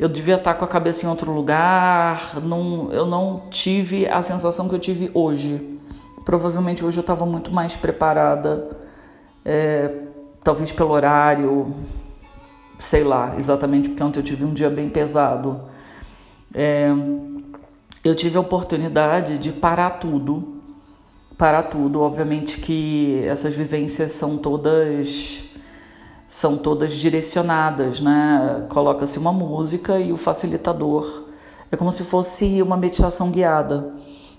eu 0.00 0.08
devia 0.08 0.36
estar 0.36 0.54
com 0.54 0.64
a 0.64 0.68
cabeça 0.68 1.04
em 1.04 1.10
outro 1.10 1.30
lugar, 1.30 2.40
não, 2.42 2.90
eu 2.90 3.04
não 3.04 3.42
tive 3.50 4.08
a 4.08 4.22
sensação 4.22 4.66
que 4.66 4.74
eu 4.74 4.78
tive 4.78 5.10
hoje. 5.12 5.78
Provavelmente 6.24 6.82
hoje 6.82 6.96
eu 6.96 7.02
estava 7.02 7.26
muito 7.26 7.52
mais 7.52 7.76
preparada, 7.76 8.66
é, 9.44 9.94
talvez 10.42 10.72
pelo 10.72 10.92
horário, 10.92 11.68
sei 12.78 13.04
lá, 13.04 13.34
exatamente 13.36 13.90
porque 13.90 14.02
ontem 14.02 14.20
eu 14.20 14.24
tive 14.24 14.42
um 14.42 14.54
dia 14.54 14.70
bem 14.70 14.88
pesado. 14.88 15.60
É, 16.54 16.88
eu 18.02 18.14
tive 18.16 18.38
a 18.38 18.40
oportunidade 18.40 19.36
de 19.36 19.52
parar 19.52 19.98
tudo. 20.00 20.62
Parar 21.36 21.64
tudo. 21.64 22.00
Obviamente 22.00 22.58
que 22.58 23.22
essas 23.26 23.54
vivências 23.54 24.12
são 24.12 24.38
todas 24.38 25.44
são 26.30 26.56
todas 26.56 26.94
direcionadas, 26.94 28.00
né? 28.00 28.64
Coloca-se 28.68 29.18
uma 29.18 29.32
música 29.32 29.98
e 29.98 30.12
o 30.12 30.16
facilitador 30.16 31.24
é 31.72 31.76
como 31.76 31.90
se 31.90 32.04
fosse 32.04 32.62
uma 32.62 32.76
meditação 32.76 33.32
guiada. 33.32 33.92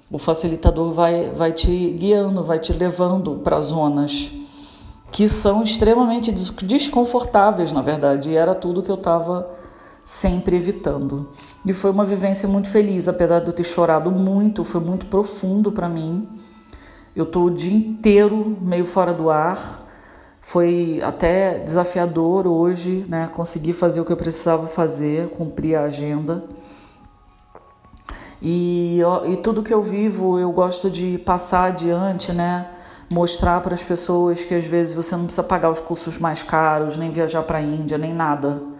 O 0.09 0.17
facilitador 0.17 0.93
vai, 0.93 1.29
vai 1.31 1.51
te 1.51 1.91
guiando, 1.91 2.45
vai 2.45 2.59
te 2.59 2.71
levando 2.71 3.41
para 3.43 3.59
zonas 3.59 4.31
que 5.11 5.27
são 5.27 5.61
extremamente 5.61 6.31
desconfortáveis, 6.63 7.73
na 7.73 7.81
verdade, 7.81 8.29
e 8.29 8.37
era 8.37 8.55
tudo 8.55 8.81
que 8.81 8.89
eu 8.89 8.95
estava 8.95 9.49
sempre 10.05 10.55
evitando. 10.55 11.27
E 11.65 11.73
foi 11.73 11.91
uma 11.91 12.05
vivência 12.05 12.47
muito 12.47 12.69
feliz, 12.69 13.09
apesar 13.09 13.39
de 13.39 13.47
eu 13.47 13.53
ter 13.53 13.65
chorado 13.65 14.09
muito, 14.09 14.63
foi 14.63 14.79
muito 14.79 15.07
profundo 15.07 15.73
para 15.73 15.89
mim. 15.89 16.21
Eu 17.13 17.25
tô 17.25 17.43
o 17.43 17.51
dia 17.51 17.75
inteiro 17.75 18.57
meio 18.61 18.85
fora 18.85 19.13
do 19.13 19.29
ar. 19.29 19.81
Foi 20.41 20.99
até 21.03 21.59
desafiador 21.59 22.47
hoje, 22.47 23.05
né, 23.07 23.29
conseguir 23.33 23.73
fazer 23.73 24.01
o 24.01 24.05
que 24.05 24.11
eu 24.11 24.17
precisava 24.17 24.67
fazer, 24.67 25.29
cumprir 25.29 25.75
a 25.75 25.83
agenda. 25.83 26.43
E, 28.41 28.99
e 29.27 29.37
tudo 29.37 29.63
que 29.63 29.73
eu 29.73 29.81
vivo, 29.81 30.39
eu 30.39 30.51
gosto 30.51 30.89
de 30.89 31.19
passar 31.19 31.65
adiante, 31.65 32.33
né? 32.33 32.67
Mostrar 33.09 33.61
para 33.61 33.75
as 33.75 33.83
pessoas 33.83 34.43
que 34.43 34.55
às 34.55 34.65
vezes 34.65 34.93
você 34.93 35.15
não 35.15 35.25
precisa 35.25 35.43
pagar 35.43 35.69
os 35.69 35.79
cursos 35.79 36.17
mais 36.17 36.41
caros, 36.41 36.97
nem 36.97 37.11
viajar 37.11 37.43
para 37.43 37.59
a 37.59 37.61
Índia, 37.61 37.97
nem 37.97 38.13
nada 38.13 38.71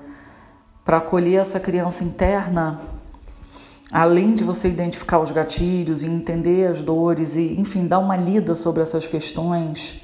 para 0.84 0.98
acolher 0.98 1.40
essa 1.40 1.60
criança 1.60 2.04
interna, 2.04 2.80
além 3.92 4.34
de 4.34 4.44
você 4.44 4.68
identificar 4.68 5.20
os 5.20 5.32
gatilhos 5.32 6.02
e 6.02 6.08
entender 6.08 6.68
as 6.68 6.82
dores 6.82 7.36
e, 7.36 7.60
enfim, 7.60 7.88
dar 7.88 8.00
uma 8.00 8.16
lida 8.16 8.56
sobre 8.56 8.82
essas 8.82 9.08
questões. 9.08 10.01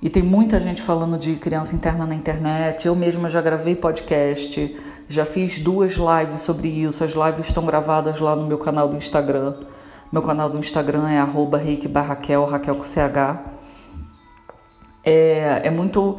E 0.00 0.08
tem 0.08 0.22
muita 0.22 0.60
gente 0.60 0.80
falando 0.80 1.18
de 1.18 1.34
criança 1.36 1.74
interna 1.74 2.06
na 2.06 2.14
internet. 2.14 2.86
Eu 2.86 2.94
mesma 2.94 3.28
já 3.28 3.40
gravei 3.40 3.74
podcast, 3.74 4.76
já 5.08 5.24
fiz 5.24 5.58
duas 5.58 5.94
lives 5.94 6.42
sobre 6.42 6.68
isso. 6.68 7.02
As 7.02 7.12
lives 7.12 7.48
estão 7.48 7.66
gravadas 7.66 8.20
lá 8.20 8.36
no 8.36 8.46
meu 8.46 8.58
canal 8.58 8.88
do 8.88 8.96
Instagram. 8.96 9.54
Meu 10.12 10.22
canal 10.22 10.48
do 10.48 10.58
Instagram 10.58 11.08
é 11.08 11.18
arroba 11.18 11.58
Raquel, 11.58 12.44
Raquel 12.44 12.76
com 12.76 12.84
CH. 12.84 13.58
É, 15.04 15.62
é 15.64 15.70
muito 15.70 16.16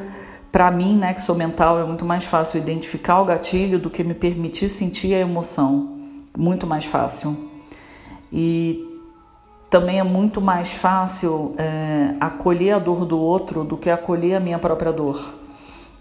para 0.51 0.69
mim, 0.71 0.97
né, 0.97 1.13
que 1.13 1.21
sou 1.21 1.35
mental, 1.35 1.79
é 1.79 1.85
muito 1.85 2.03
mais 2.03 2.25
fácil 2.25 2.57
identificar 2.57 3.21
o 3.21 3.25
gatilho 3.25 3.77
do 3.77 3.89
que 3.89 4.03
me 4.03 4.15
permitir 4.15 4.67
sentir 4.67 5.13
a 5.13 5.19
emoção. 5.19 5.97
Muito 6.37 6.65
mais 6.65 6.85
fácil. 6.85 7.49
E 8.31 8.88
também 9.69 9.99
é 9.99 10.03
muito 10.03 10.41
mais 10.41 10.73
fácil 10.73 11.53
é, 11.57 12.15
acolher 12.19 12.71
a 12.73 12.79
dor 12.79 13.05
do 13.05 13.19
outro 13.19 13.63
do 13.63 13.77
que 13.77 13.89
acolher 13.89 14.35
a 14.35 14.39
minha 14.39 14.57
própria 14.57 14.91
dor. 14.91 15.35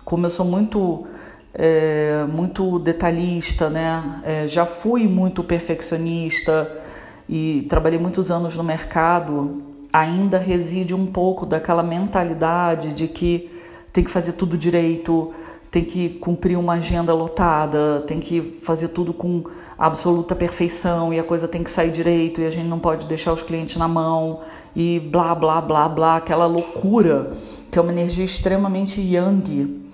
Como 0.04 0.24
eu 0.24 0.30
sou 0.30 0.46
muito 0.46 1.06
é, 1.52 2.24
muito 2.30 2.78
detalhista, 2.78 3.68
né? 3.68 4.22
É, 4.24 4.46
já 4.46 4.64
fui 4.64 5.06
muito 5.06 5.42
perfeccionista 5.42 6.80
e 7.28 7.66
trabalhei 7.68 7.98
muitos 7.98 8.30
anos 8.30 8.56
no 8.56 8.64
mercado. 8.64 9.62
Ainda 9.92 10.38
reside 10.38 10.94
um 10.94 11.06
pouco 11.06 11.44
daquela 11.44 11.82
mentalidade 11.82 12.94
de 12.94 13.08
que 13.08 13.50
tem 13.92 14.04
que 14.04 14.10
fazer 14.10 14.32
tudo 14.32 14.56
direito, 14.56 15.32
tem 15.70 15.84
que 15.84 16.08
cumprir 16.08 16.58
uma 16.58 16.74
agenda 16.74 17.12
lotada, 17.12 18.02
tem 18.06 18.20
que 18.20 18.40
fazer 18.62 18.88
tudo 18.88 19.12
com 19.12 19.44
absoluta 19.78 20.34
perfeição 20.34 21.12
e 21.12 21.18
a 21.18 21.24
coisa 21.24 21.46
tem 21.46 21.62
que 21.62 21.70
sair 21.70 21.90
direito 21.90 22.40
e 22.40 22.46
a 22.46 22.50
gente 22.50 22.66
não 22.66 22.78
pode 22.78 23.06
deixar 23.06 23.32
os 23.32 23.42
clientes 23.42 23.76
na 23.76 23.86
mão 23.86 24.40
e 24.74 24.98
blá 24.98 25.34
blá 25.34 25.60
blá 25.60 25.88
blá, 25.88 26.16
aquela 26.16 26.46
loucura 26.46 27.30
que 27.70 27.78
é 27.78 27.82
uma 27.82 27.92
energia 27.92 28.24
extremamente 28.24 29.00
yang. 29.00 29.88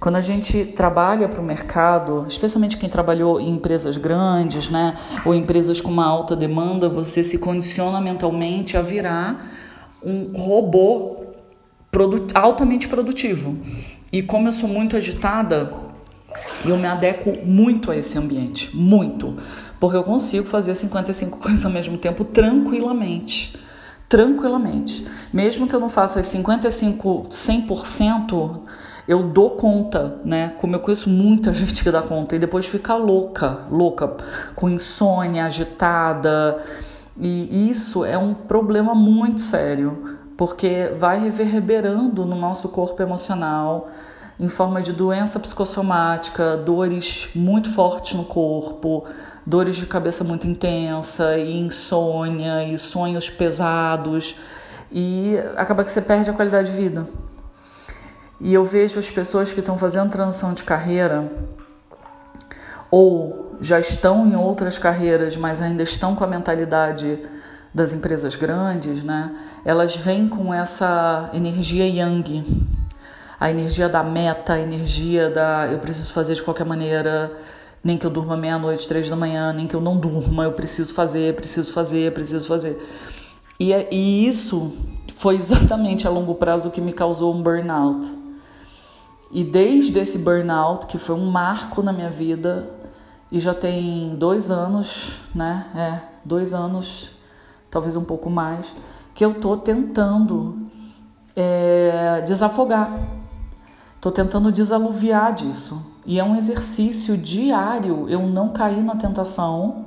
Quando 0.00 0.16
a 0.16 0.20
gente 0.20 0.64
trabalha 0.64 1.28
para 1.28 1.40
o 1.40 1.44
mercado, 1.44 2.24
especialmente 2.26 2.78
quem 2.78 2.88
trabalhou 2.88 3.38
em 3.38 3.50
empresas 3.50 3.98
grandes, 3.98 4.70
né, 4.70 4.96
ou 5.26 5.34
empresas 5.34 5.78
com 5.78 5.90
uma 5.90 6.06
alta 6.06 6.34
demanda, 6.34 6.88
você 6.88 7.22
se 7.22 7.38
condiciona 7.38 8.00
mentalmente 8.00 8.78
a 8.78 8.82
virar 8.82 9.52
um 10.02 10.32
robô 10.34 11.18
produt 11.90 12.34
altamente 12.34 12.88
produtivo. 12.88 13.58
E 14.12 14.22
como 14.22 14.48
eu 14.48 14.52
sou 14.52 14.68
muito 14.68 14.96
agitada, 14.96 15.72
eu 16.64 16.76
me 16.76 16.86
adequo 16.86 17.32
muito 17.44 17.92
a 17.92 17.96
esse 17.96 18.18
ambiente, 18.18 18.74
muito, 18.76 19.36
porque 19.78 19.96
eu 19.96 20.02
consigo 20.02 20.46
fazer 20.46 20.74
55 20.74 21.38
coisas 21.40 21.64
ao 21.64 21.70
mesmo 21.70 21.96
tempo 21.96 22.24
tranquilamente. 22.24 23.56
Tranquilamente. 24.08 25.06
Mesmo 25.32 25.68
que 25.68 25.74
eu 25.74 25.78
não 25.78 25.88
faça 25.88 26.18
as 26.18 26.26
55 26.26 27.28
100%, 27.30 28.60
eu 29.06 29.22
dou 29.22 29.50
conta, 29.50 30.20
né? 30.24 30.54
Como 30.60 30.74
eu 30.74 30.80
conheço 30.80 31.08
muita 31.08 31.52
gente 31.54 31.84
que 31.84 31.90
dá 31.90 32.02
conta 32.02 32.34
e 32.34 32.38
depois 32.38 32.66
fica 32.66 32.96
louca, 32.96 33.66
louca, 33.70 34.16
com 34.56 34.68
insônia, 34.68 35.44
agitada. 35.44 36.60
E 37.16 37.70
isso 37.70 38.04
é 38.04 38.18
um 38.18 38.34
problema 38.34 38.92
muito 38.92 39.40
sério 39.40 40.19
porque 40.40 40.90
vai 40.94 41.20
reverberando 41.20 42.24
no 42.24 42.34
nosso 42.34 42.70
corpo 42.70 43.02
emocional 43.02 43.90
em 44.38 44.48
forma 44.48 44.80
de 44.80 44.90
doença 44.90 45.38
psicossomática, 45.38 46.56
dores 46.56 47.28
muito 47.34 47.68
fortes 47.68 48.14
no 48.14 48.24
corpo, 48.24 49.04
dores 49.44 49.76
de 49.76 49.84
cabeça 49.84 50.24
muito 50.24 50.46
intensa, 50.46 51.36
e 51.36 51.60
insônia, 51.60 52.64
e 52.64 52.78
sonhos 52.78 53.28
pesados, 53.28 54.34
e 54.90 55.36
acaba 55.58 55.84
que 55.84 55.90
você 55.90 56.00
perde 56.00 56.30
a 56.30 56.32
qualidade 56.32 56.70
de 56.70 56.74
vida. 56.74 57.06
E 58.40 58.54
eu 58.54 58.64
vejo 58.64 58.98
as 58.98 59.10
pessoas 59.10 59.52
que 59.52 59.60
estão 59.60 59.76
fazendo 59.76 60.10
transição 60.10 60.54
de 60.54 60.64
carreira 60.64 61.30
ou 62.90 63.58
já 63.60 63.78
estão 63.78 64.26
em 64.26 64.36
outras 64.36 64.78
carreiras, 64.78 65.36
mas 65.36 65.60
ainda 65.60 65.82
estão 65.82 66.16
com 66.16 66.24
a 66.24 66.26
mentalidade 66.26 67.18
das 67.72 67.92
empresas 67.92 68.36
grandes, 68.36 69.02
né, 69.02 69.34
elas 69.64 69.94
vêm 69.94 70.26
com 70.26 70.52
essa 70.52 71.30
energia 71.32 71.86
yang, 71.86 72.44
a 73.38 73.50
energia 73.50 73.88
da 73.88 74.02
meta, 74.02 74.54
a 74.54 74.60
energia 74.60 75.30
da 75.30 75.68
eu 75.70 75.78
preciso 75.78 76.12
fazer 76.12 76.34
de 76.34 76.42
qualquer 76.42 76.66
maneira, 76.66 77.32
nem 77.82 77.96
que 77.96 78.04
eu 78.04 78.10
durma 78.10 78.36
meia-noite, 78.36 78.86
três 78.86 79.08
da 79.08 79.16
manhã, 79.16 79.52
nem 79.52 79.66
que 79.66 79.74
eu 79.74 79.80
não 79.80 79.96
durma, 79.96 80.44
eu 80.44 80.52
preciso 80.52 80.92
fazer, 80.92 81.34
preciso 81.34 81.72
fazer, 81.72 82.12
preciso 82.12 82.46
fazer. 82.46 82.78
E, 83.58 83.72
é, 83.72 83.88
e 83.90 84.26
isso 84.26 84.72
foi 85.14 85.36
exatamente 85.36 86.06
a 86.06 86.10
longo 86.10 86.34
prazo 86.34 86.68
o 86.68 86.70
que 86.70 86.80
me 86.80 86.92
causou 86.92 87.34
um 87.34 87.42
burnout. 87.42 88.10
E 89.30 89.44
desde 89.44 89.98
esse 89.98 90.18
burnout, 90.18 90.86
que 90.86 90.98
foi 90.98 91.14
um 91.14 91.30
marco 91.30 91.82
na 91.82 91.92
minha 91.92 92.10
vida, 92.10 92.68
e 93.30 93.38
já 93.38 93.54
tem 93.54 94.16
dois 94.16 94.50
anos, 94.50 95.12
né? 95.32 95.66
É, 95.74 96.00
dois 96.24 96.52
anos 96.52 97.12
talvez 97.70 97.96
um 97.96 98.04
pouco 98.04 98.28
mais, 98.28 98.74
que 99.14 99.24
eu 99.24 99.32
estou 99.32 99.56
tentando 99.56 100.58
é, 101.36 102.22
desafogar, 102.22 102.98
estou 103.96 104.10
tentando 104.10 104.50
desaluviar 104.50 105.32
disso. 105.32 105.86
E 106.04 106.18
é 106.18 106.24
um 106.24 106.34
exercício 106.34 107.16
diário 107.16 108.08
eu 108.08 108.26
não 108.26 108.48
cair 108.48 108.82
na 108.82 108.96
tentação 108.96 109.86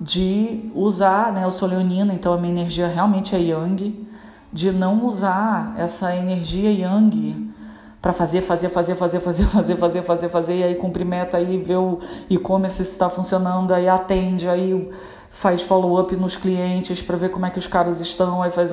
de 0.00 0.70
usar, 0.74 1.32
né? 1.32 1.44
Eu 1.44 1.50
sou 1.50 1.68
leonina, 1.68 2.12
então 2.12 2.32
a 2.32 2.36
minha 2.36 2.52
energia 2.52 2.88
realmente 2.88 3.34
é 3.34 3.38
yang, 3.38 4.06
de 4.52 4.72
não 4.72 5.06
usar 5.06 5.74
essa 5.76 6.14
energia 6.16 6.70
yang 6.72 7.52
para 8.00 8.12
fazer, 8.12 8.42
fazer, 8.42 8.68
fazer, 8.68 8.94
fazer, 8.96 9.20
fazer, 9.20 9.46
fazer, 9.46 9.76
fazer, 9.76 10.02
fazer, 10.02 10.28
fazer, 10.28 10.56
e 10.56 10.62
aí 10.62 10.74
cumprir 10.74 11.06
meta, 11.06 11.38
aí 11.38 11.56
ver 11.56 11.76
o 11.76 12.00
e-commerce 12.28 12.84
se 12.84 12.90
está 12.90 13.08
funcionando, 13.08 13.72
aí 13.72 13.88
atende, 13.88 14.48
aí 14.48 14.90
faz 15.34 15.62
follow-up 15.62 16.14
nos 16.14 16.36
clientes 16.36 17.02
para 17.02 17.16
ver 17.16 17.28
como 17.28 17.44
é 17.44 17.50
que 17.50 17.58
os 17.58 17.66
caras 17.66 18.00
estão, 18.00 18.40
aí 18.40 18.50
faz 18.50 18.70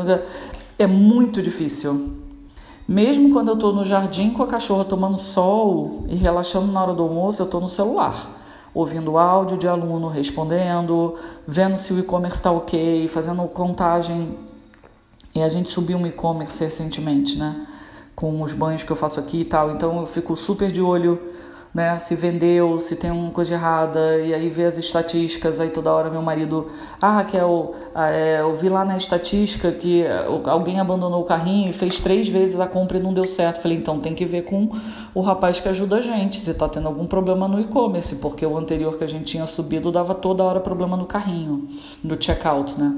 é 0.77 0.85
muito 0.85 1.41
difícil. 1.41 2.11
Mesmo 2.87 3.31
quando 3.31 3.47
eu 3.47 3.55
estou 3.55 3.73
no 3.73 3.83
jardim 3.83 4.29
com 4.29 4.43
a 4.43 4.47
cachorra 4.47 4.85
tomando 4.85 5.17
sol 5.17 6.05
e 6.07 6.15
relaxando 6.15 6.71
na 6.71 6.83
hora 6.83 6.93
do 6.93 7.01
almoço, 7.01 7.41
eu 7.41 7.45
estou 7.45 7.59
no 7.59 7.67
celular, 7.67 8.29
ouvindo 8.75 9.17
áudio 9.17 9.57
de 9.57 9.67
aluno 9.67 10.07
respondendo, 10.07 11.15
vendo 11.47 11.79
se 11.79 11.93
o 11.93 11.99
e-commerce 11.99 12.37
está 12.37 12.51
ok, 12.51 13.07
fazendo 13.07 13.41
contagem. 13.47 14.37
E 15.33 15.41
a 15.41 15.49
gente 15.49 15.67
subiu 15.67 15.97
um 15.97 16.05
e-commerce 16.05 16.63
recentemente, 16.63 17.39
né? 17.39 17.65
Com 18.15 18.39
os 18.39 18.53
banhos 18.53 18.83
que 18.83 18.91
eu 18.91 18.95
faço 18.95 19.19
aqui 19.19 19.41
e 19.41 19.45
tal. 19.45 19.71
Então 19.71 19.99
eu 19.99 20.05
fico 20.05 20.35
super 20.35 20.71
de 20.71 20.81
olho 20.81 21.19
né? 21.73 21.97
Se 21.99 22.15
vendeu, 22.15 22.79
se 22.79 22.95
tem 22.95 23.09
uma 23.11 23.31
coisa 23.31 23.53
errada, 23.53 24.17
e 24.17 24.33
aí 24.33 24.49
vê 24.49 24.65
as 24.65 24.77
estatísticas, 24.77 25.59
aí 25.59 25.69
toda 25.69 25.91
hora 25.91 26.09
meu 26.09 26.21
marido, 26.21 26.67
ah, 27.01 27.17
Raquel, 27.17 27.75
ah, 27.95 28.09
é, 28.09 28.41
eu 28.41 28.53
vi 28.53 28.69
lá 28.69 28.83
na 28.83 28.97
estatística 28.97 29.71
que 29.71 30.03
alguém 30.45 30.79
abandonou 30.79 31.21
o 31.21 31.25
carrinho 31.25 31.69
e 31.69 31.73
fez 31.73 31.99
três 31.99 32.27
vezes 32.27 32.59
a 32.59 32.67
compra 32.67 32.97
e 32.97 33.01
não 33.01 33.13
deu 33.13 33.25
certo. 33.25 33.61
Falei, 33.61 33.77
então 33.77 33.99
tem 33.99 34.13
que 34.13 34.25
ver 34.25 34.43
com 34.43 34.69
o 35.13 35.21
rapaz 35.21 35.59
que 35.59 35.69
ajuda 35.69 35.97
a 35.97 36.01
gente, 36.01 36.41
se 36.41 36.53
tá 36.53 36.67
tendo 36.67 36.87
algum 36.87 37.07
problema 37.07 37.47
no 37.47 37.59
e-commerce, 37.59 38.17
porque 38.17 38.45
o 38.45 38.57
anterior 38.57 38.97
que 38.97 39.03
a 39.03 39.07
gente 39.07 39.25
tinha 39.25 39.45
subido 39.45 39.91
dava 39.91 40.13
toda 40.13 40.43
hora 40.43 40.59
problema 40.59 40.97
no 40.97 41.05
carrinho, 41.05 41.69
no 42.03 42.21
checkout, 42.21 42.79
né? 42.79 42.93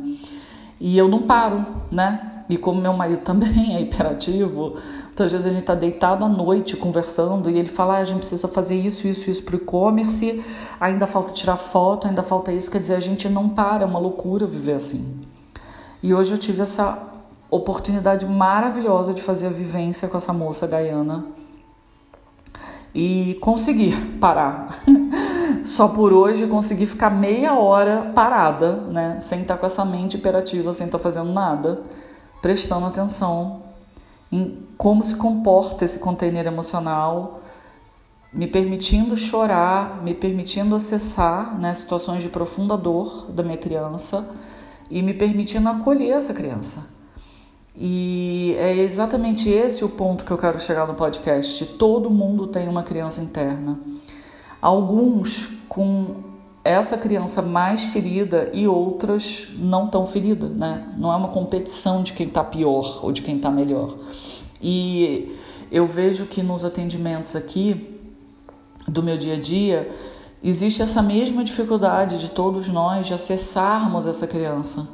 E 0.80 0.98
eu 0.98 1.08
não 1.08 1.22
paro, 1.22 1.65
né? 1.92 2.33
E 2.50 2.58
como 2.58 2.82
meu 2.82 2.94
marido 2.94 3.22
também 3.22 3.76
é 3.76 3.82
hiperativo, 3.82 4.78
então, 5.14 5.28
às 5.28 5.32
vezes 5.32 5.46
a 5.46 5.50
gente 5.52 5.62
está 5.62 5.76
deitado 5.76 6.26
à 6.26 6.30
noite 6.30 6.76
conversando 6.76 7.50
e 7.50 7.58
ele 7.58 7.68
fala: 7.68 7.98
ah, 7.98 8.00
a 8.00 8.04
gente 8.04 8.18
precisa 8.18 8.48
fazer 8.48 8.76
isso, 8.76 9.08
isso, 9.08 9.30
isso 9.30 9.44
para 9.44 9.54
o 9.54 9.58
e-commerce, 9.58 10.44
ainda 10.80 11.06
falta 11.06 11.32
tirar 11.32 11.56
foto, 11.56 12.08
ainda 12.08 12.24
falta 12.24 12.52
isso. 12.52 12.72
Quer 12.72 12.80
dizer, 12.80 12.96
a 12.96 13.00
gente 13.00 13.30
não 13.30 13.48
para, 13.48 13.84
é 13.84 13.86
uma 13.86 14.00
loucura 14.00 14.48
viver 14.48 14.74
assim. 14.74 15.22
E 16.02 16.14
hoje 16.14 16.34
eu 16.34 16.38
tive 16.38 16.64
essa 16.64 17.12
oportunidade 17.50 18.26
maravilhosa 18.26 19.14
de 19.14 19.22
fazer 19.22 19.48
a 19.48 19.52
vivência 19.52 20.08
com 20.08 20.18
essa 20.18 20.34
moça 20.34 20.66
gaiana 20.66 21.26
e 22.94 23.38
consegui 23.40 23.96
parar. 24.20 24.80
Só 25.64 25.88
por 25.88 26.12
hoje 26.12 26.48
consegui 26.48 26.86
ficar 26.88 27.10
meia 27.10 27.54
hora 27.54 28.12
parada, 28.14 28.76
né? 28.76 29.20
Sem 29.22 29.42
estar 29.42 29.58
com 29.58 29.66
essa 29.66 29.86
mente 29.86 30.18
imperativa, 30.18 30.74
sem 30.74 30.88
estar 30.88 31.00
fazendo 31.00 31.32
nada, 31.32 31.82
prestando 32.44 32.86
atenção 32.86 33.62
em 34.30 34.68
como 34.78 35.02
se 35.02 35.16
comporta 35.16 35.86
esse 35.86 35.98
container 35.98 36.46
emocional, 36.46 37.42
me 38.34 38.48
permitindo 38.48 39.16
chorar, 39.16 40.04
me 40.04 40.14
permitindo 40.14 40.76
acessar 40.76 41.58
né, 41.58 41.74
situações 41.74 42.22
de 42.22 42.28
profunda 42.28 42.76
dor 42.76 43.32
da 43.32 43.44
minha 43.44 43.58
criança 43.58 44.30
e 44.92 45.02
me 45.02 45.14
permitindo 45.14 45.70
acolher 45.70 46.18
essa 46.18 46.34
criança. 46.34 46.90
E 47.74 48.56
é 48.58 48.76
exatamente 48.76 49.50
esse 49.50 49.86
o 49.86 49.90
ponto 49.90 50.26
que 50.26 50.32
eu 50.32 50.38
quero 50.38 50.60
chegar 50.60 50.86
no 50.86 50.96
podcast. 50.96 51.66
Todo 51.78 52.10
mundo 52.10 52.48
tem 52.48 52.68
uma 52.68 52.84
criança 52.84 53.22
interna. 53.22 53.80
Alguns 54.62 55.50
com 55.70 56.33
essa 56.63 56.98
criança 56.98 57.41
mais 57.41 57.84
ferida 57.84 58.50
e 58.53 58.67
outras 58.67 59.48
não 59.58 59.88
tão 59.88 60.05
ferida, 60.05 60.48
né? 60.48 60.88
Não 60.98 61.12
é 61.12 61.15
uma 61.15 61.27
competição 61.27 62.01
de 62.01 62.13
quem 62.13 62.27
está 62.27 62.43
pior 62.43 63.03
ou 63.03 63.12
de 63.12 63.22
quem 63.22 63.36
está 63.36 63.51
melhor. 63.51 63.98
E 64.62 65.36
eu 65.70 65.86
vejo 65.86 66.25
que 66.25 66.41
nos 66.41 66.63
atendimentos 66.63 67.36
aqui 67.36 68.00
do 68.88 69.03
meu 69.03 69.17
dia 69.17 69.34
a 69.34 69.39
dia 69.39 69.89
existe 70.41 70.82
essa 70.82 71.01
mesma 71.01 71.43
dificuldade 71.43 72.20
de 72.20 72.29
todos 72.29 72.67
nós 72.70 73.08
de 73.08 73.13
acessarmos 73.13 74.08
essa 74.08 74.25
criança, 74.25 74.88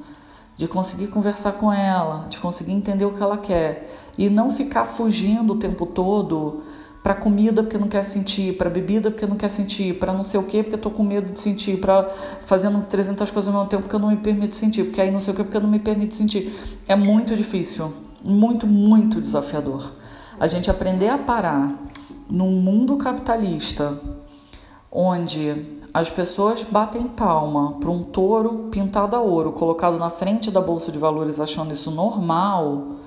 de 0.57 0.67
conseguir 0.67 1.07
conversar 1.07 1.53
com 1.53 1.71
ela, 1.71 2.25
de 2.29 2.39
conseguir 2.39 2.71
entender 2.71 3.05
o 3.05 3.13
que 3.13 3.21
ela 3.21 3.37
quer 3.37 4.11
e 4.17 4.27
não 4.27 4.49
ficar 4.49 4.85
fugindo 4.85 5.53
o 5.53 5.57
tempo 5.57 5.85
todo 5.85 6.63
para 7.01 7.15
comida 7.15 7.63
porque 7.63 7.77
não 7.77 7.87
quer 7.87 8.03
sentir, 8.03 8.57
para 8.57 8.69
bebida 8.69 9.09
porque 9.09 9.25
não 9.25 9.35
quer 9.35 9.49
sentir, 9.49 9.95
para 9.95 10.11
não 10.13 10.23
sei 10.23 10.39
o 10.39 10.43
que 10.43 10.61
porque 10.61 10.75
eu 10.75 10.81
tô 10.81 10.91
com 10.91 11.03
medo 11.03 11.31
de 11.31 11.39
sentir, 11.39 11.77
para 11.79 12.09
fazendo 12.41 12.85
300 12.85 13.31
coisas 13.31 13.53
ao 13.53 13.59
mesmo 13.59 13.69
tempo 13.69 13.83
porque 13.83 13.95
eu 13.95 13.99
não 13.99 14.09
me 14.09 14.17
permito 14.17 14.55
sentir, 14.55 14.83
porque 14.83 15.01
aí 15.01 15.09
não 15.09 15.19
sei 15.19 15.33
o 15.33 15.37
que 15.37 15.43
porque 15.43 15.57
eu 15.57 15.61
não 15.61 15.69
me 15.69 15.79
permito 15.79 16.15
sentir. 16.15 16.53
É 16.87 16.95
muito 16.95 17.35
difícil, 17.35 17.93
muito, 18.23 18.67
muito 18.67 19.21
desafiador. 19.21 19.93
A 20.39 20.47
gente 20.47 20.69
aprender 20.69 21.09
a 21.09 21.17
parar 21.17 21.73
num 22.29 22.51
mundo 22.51 22.97
capitalista 22.97 23.99
onde 24.91 25.79
as 25.93 26.09
pessoas 26.09 26.63
batem 26.63 27.07
palma 27.07 27.73
para 27.79 27.89
um 27.89 28.03
touro 28.03 28.69
pintado 28.71 29.15
a 29.15 29.21
ouro 29.21 29.51
colocado 29.51 29.97
na 29.97 30.09
frente 30.09 30.51
da 30.51 30.61
bolsa 30.61 30.91
de 30.91 30.97
valores 30.97 31.39
achando 31.39 31.73
isso 31.73 31.89
normal 31.89 32.99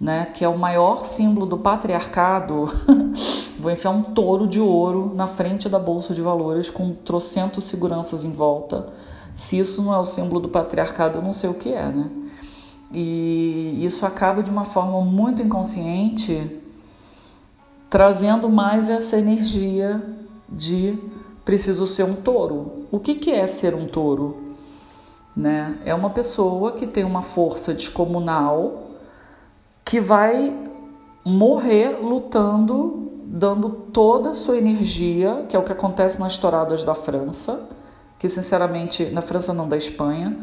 né, 0.00 0.26
que 0.26 0.44
é 0.44 0.48
o 0.48 0.56
maior 0.56 1.04
símbolo 1.04 1.44
do 1.44 1.58
patriarcado, 1.58 2.66
vou 3.58 3.70
enfiar 3.70 3.90
um 3.90 4.02
touro 4.02 4.46
de 4.46 4.60
ouro 4.60 5.12
na 5.14 5.26
frente 5.26 5.68
da 5.68 5.78
bolsa 5.78 6.14
de 6.14 6.22
valores 6.22 6.70
com 6.70 6.92
trocentos 6.92 7.64
seguranças 7.64 8.24
em 8.24 8.30
volta. 8.30 8.92
Se 9.34 9.58
isso 9.58 9.82
não 9.82 9.94
é 9.94 9.98
o 9.98 10.04
símbolo 10.04 10.40
do 10.40 10.48
patriarcado, 10.48 11.18
eu 11.18 11.22
não 11.22 11.32
sei 11.32 11.50
o 11.50 11.54
que 11.54 11.72
é, 11.72 11.88
né? 11.88 12.10
E 12.92 13.84
isso 13.84 14.06
acaba 14.06 14.42
de 14.42 14.50
uma 14.50 14.64
forma 14.64 15.00
muito 15.02 15.42
inconsciente 15.42 16.58
trazendo 17.90 18.48
mais 18.48 18.88
essa 18.88 19.18
energia 19.18 20.02
de 20.48 20.98
preciso 21.44 21.86
ser 21.86 22.04
um 22.04 22.14
touro. 22.14 22.84
O 22.90 22.98
que, 22.98 23.14
que 23.14 23.30
é 23.30 23.46
ser 23.46 23.74
um 23.74 23.86
touro? 23.86 24.54
Né? 25.36 25.78
É 25.84 25.94
uma 25.94 26.10
pessoa 26.10 26.72
que 26.72 26.86
tem 26.86 27.04
uma 27.04 27.22
força 27.22 27.72
descomunal 27.72 28.87
que 29.88 30.00
vai 30.00 30.54
morrer 31.24 31.96
lutando, 31.98 33.10
dando 33.24 33.70
toda 33.70 34.30
a 34.30 34.34
sua 34.34 34.58
energia, 34.58 35.46
que 35.48 35.56
é 35.56 35.58
o 35.58 35.62
que 35.62 35.72
acontece 35.72 36.20
nas 36.20 36.36
touradas 36.36 36.84
da 36.84 36.94
França, 36.94 37.70
que 38.18 38.28
sinceramente, 38.28 39.06
na 39.06 39.22
França 39.22 39.54
não 39.54 39.66
da 39.66 39.78
Espanha, 39.78 40.36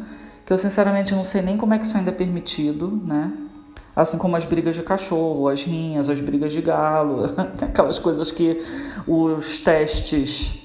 que 0.44 0.52
eu 0.52 0.58
sinceramente 0.58 1.14
não 1.14 1.22
sei 1.22 1.42
nem 1.42 1.56
como 1.56 1.72
é 1.72 1.78
que 1.78 1.84
isso 1.84 1.96
ainda 1.96 2.10
é 2.10 2.12
permitido, 2.12 3.00
né? 3.04 3.32
Assim 3.94 4.18
como 4.18 4.34
as 4.34 4.44
brigas 4.44 4.74
de 4.74 4.82
cachorro, 4.82 5.46
as 5.46 5.62
rinhas, 5.62 6.08
as 6.08 6.20
brigas 6.20 6.52
de 6.52 6.60
galo, 6.60 7.26
aquelas 7.62 8.00
coisas 8.00 8.32
que 8.32 8.60
os 9.06 9.60
testes 9.60 10.58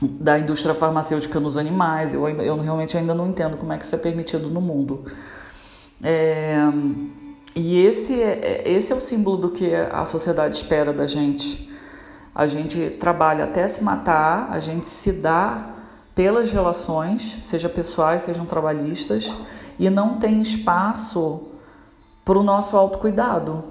da 0.00 0.38
indústria 0.38 0.76
farmacêutica 0.76 1.40
nos 1.40 1.58
animais, 1.58 2.14
eu, 2.14 2.28
eu 2.28 2.56
realmente 2.60 2.96
ainda 2.96 3.16
não 3.16 3.26
entendo 3.26 3.56
como 3.58 3.72
é 3.72 3.78
que 3.78 3.84
isso 3.84 3.96
é 3.96 3.98
permitido 3.98 4.48
no 4.48 4.60
mundo. 4.60 5.06
É, 6.04 6.56
e 7.54 7.84
esse 7.84 8.22
é, 8.22 8.62
esse 8.64 8.92
é 8.92 8.96
o 8.96 9.00
símbolo 9.00 9.36
do 9.36 9.50
que 9.50 9.74
a 9.74 10.04
sociedade 10.04 10.56
espera 10.56 10.92
da 10.92 11.06
gente. 11.06 11.70
A 12.34 12.46
gente 12.46 12.90
trabalha 12.90 13.44
até 13.44 13.68
se 13.68 13.84
matar, 13.84 14.48
a 14.50 14.58
gente 14.58 14.88
se 14.88 15.12
dá 15.12 15.70
pelas 16.14 16.50
relações, 16.50 17.38
seja 17.42 17.68
pessoais, 17.68 18.22
sejam 18.22 18.46
trabalhistas, 18.46 19.34
e 19.78 19.90
não 19.90 20.18
tem 20.18 20.40
espaço 20.40 21.42
para 22.24 22.38
o 22.38 22.42
nosso 22.42 22.76
autocuidado. 22.76 23.64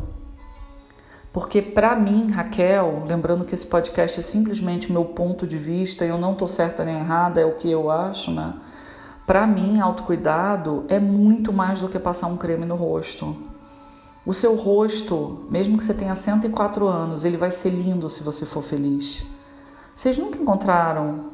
Porque 1.33 1.61
para 1.61 1.95
mim, 1.95 2.29
Raquel, 2.29 3.03
lembrando 3.07 3.45
que 3.45 3.55
esse 3.55 3.65
podcast 3.65 4.19
é 4.19 4.23
simplesmente 4.23 4.89
o 4.89 4.93
meu 4.93 5.05
ponto 5.05 5.47
de 5.47 5.57
vista, 5.57 6.03
eu 6.03 6.17
não 6.17 6.33
estou 6.33 6.47
certa 6.47 6.83
nem 6.83 6.99
errada, 6.99 7.39
é 7.39 7.45
o 7.45 7.55
que 7.55 7.71
eu 7.71 7.89
acho, 7.89 8.31
né? 8.31 8.53
Para 9.25 9.47
mim, 9.47 9.79
autocuidado 9.79 10.83
é 10.89 10.99
muito 10.99 11.53
mais 11.53 11.79
do 11.79 11.87
que 11.87 11.97
passar 11.97 12.27
um 12.27 12.35
creme 12.35 12.65
no 12.65 12.75
rosto. 12.75 13.50
O 14.25 14.33
seu 14.33 14.55
rosto, 14.55 15.45
mesmo 15.49 15.77
que 15.77 15.83
você 15.83 15.95
tenha 15.95 16.13
104 16.13 16.87
anos, 16.87 17.25
ele 17.25 17.37
vai 17.37 17.49
ser 17.49 17.69
lindo 17.69 18.07
se 18.07 18.21
você 18.21 18.45
for 18.45 18.61
feliz. 18.61 19.23
Vocês 19.95 20.17
nunca 20.17 20.37
encontraram 20.37 21.31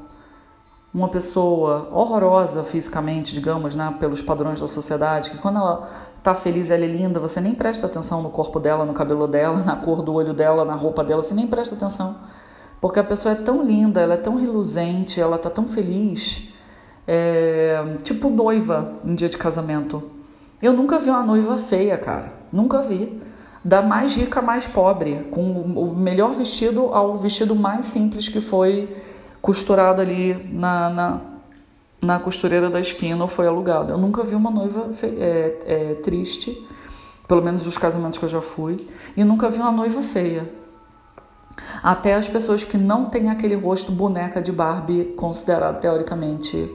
uma 0.94 1.10
pessoa 1.10 1.90
horrorosa 1.92 2.64
fisicamente, 2.64 3.34
digamos, 3.34 3.76
né, 3.76 3.94
pelos 4.00 4.22
padrões 4.22 4.60
da 4.62 4.68
sociedade, 4.70 5.32
que 5.32 5.38
quando 5.38 5.58
ela 5.58 5.90
tá 6.24 6.34
feliz, 6.34 6.72
ela 6.72 6.86
é 6.86 6.88
linda, 6.88 7.20
você 7.20 7.42
nem 7.42 7.54
presta 7.54 7.88
atenção 7.88 8.24
no 8.24 8.30
corpo 8.30 8.60
dela, 8.60 8.86
no 8.86 8.94
cabelo 8.94 9.28
dela, 9.28 9.62
na 9.64 9.76
cor 9.76 10.02
do 10.02 10.14
olho 10.14 10.34
dela, 10.34 10.64
na 10.64 10.76
roupa 10.76 11.04
dela, 11.04 11.22
você 11.22 11.34
nem 11.34 11.46
presta 11.46 11.76
atenção. 11.76 12.18
Porque 12.80 13.00
a 13.00 13.04
pessoa 13.04 13.34
é 13.34 13.36
tão 13.36 13.64
linda, 13.64 14.00
ela 14.00 14.14
é 14.14 14.18
tão 14.18 14.38
reluzente, 14.38 15.20
ela 15.20 15.38
tá 15.38 15.50
tão 15.50 15.68
feliz, 15.68 16.50
é, 17.06 17.84
tipo 18.04 18.30
noiva 18.30 18.94
em 19.06 19.14
dia 19.14 19.28
de 19.28 19.38
casamento. 19.38 20.17
Eu 20.62 20.74
nunca 20.74 20.98
vi 20.98 21.10
uma 21.10 21.24
noiva 21.24 21.58
feia, 21.58 21.98
cara. 21.98 22.34
Nunca 22.52 22.82
vi. 22.82 23.22
Da 23.64 23.82
mais 23.82 24.16
rica 24.16 24.40
à 24.40 24.44
mais 24.44 24.68
pobre, 24.68 25.28
com 25.30 25.42
o 25.42 25.96
melhor 25.96 26.32
vestido 26.32 26.94
ao 26.94 27.18
vestido 27.18 27.56
mais 27.56 27.86
simples 27.86 28.30
que 28.30 28.40
foi 28.40 28.96
costurado 29.42 30.02
ali 30.02 30.34
na, 30.52 30.90
na, 30.90 31.22
na 32.02 32.20
costureira 32.20 32.70
da 32.70 32.80
esquina 32.80 33.22
ou 33.22 33.28
foi 33.28 33.46
alugado. 33.46 33.92
Eu 33.92 33.98
nunca 33.98 34.24
vi 34.24 34.36
uma 34.36 34.50
noiva 34.50 34.90
é, 35.04 35.58
é, 35.66 35.96
triste, 35.96 36.66
pelo 37.28 37.42
menos 37.42 37.64
dos 37.64 37.78
casamentos 37.78 38.18
que 38.18 38.26
eu 38.26 38.30
já 38.30 38.42
fui, 38.42 38.88
e 39.16 39.24
nunca 39.24 39.50
vi 39.50 39.60
uma 39.60 39.72
noiva 39.72 40.02
feia. 40.02 40.50
Até 41.84 42.14
as 42.14 42.30
pessoas 42.30 42.64
que 42.64 42.78
não 42.78 43.06
têm 43.06 43.30
aquele 43.30 43.56
rosto 43.56 43.92
boneca 43.92 44.42
de 44.42 44.52
Barbie 44.52 45.14
considerado 45.18 45.80
teoricamente 45.82 46.74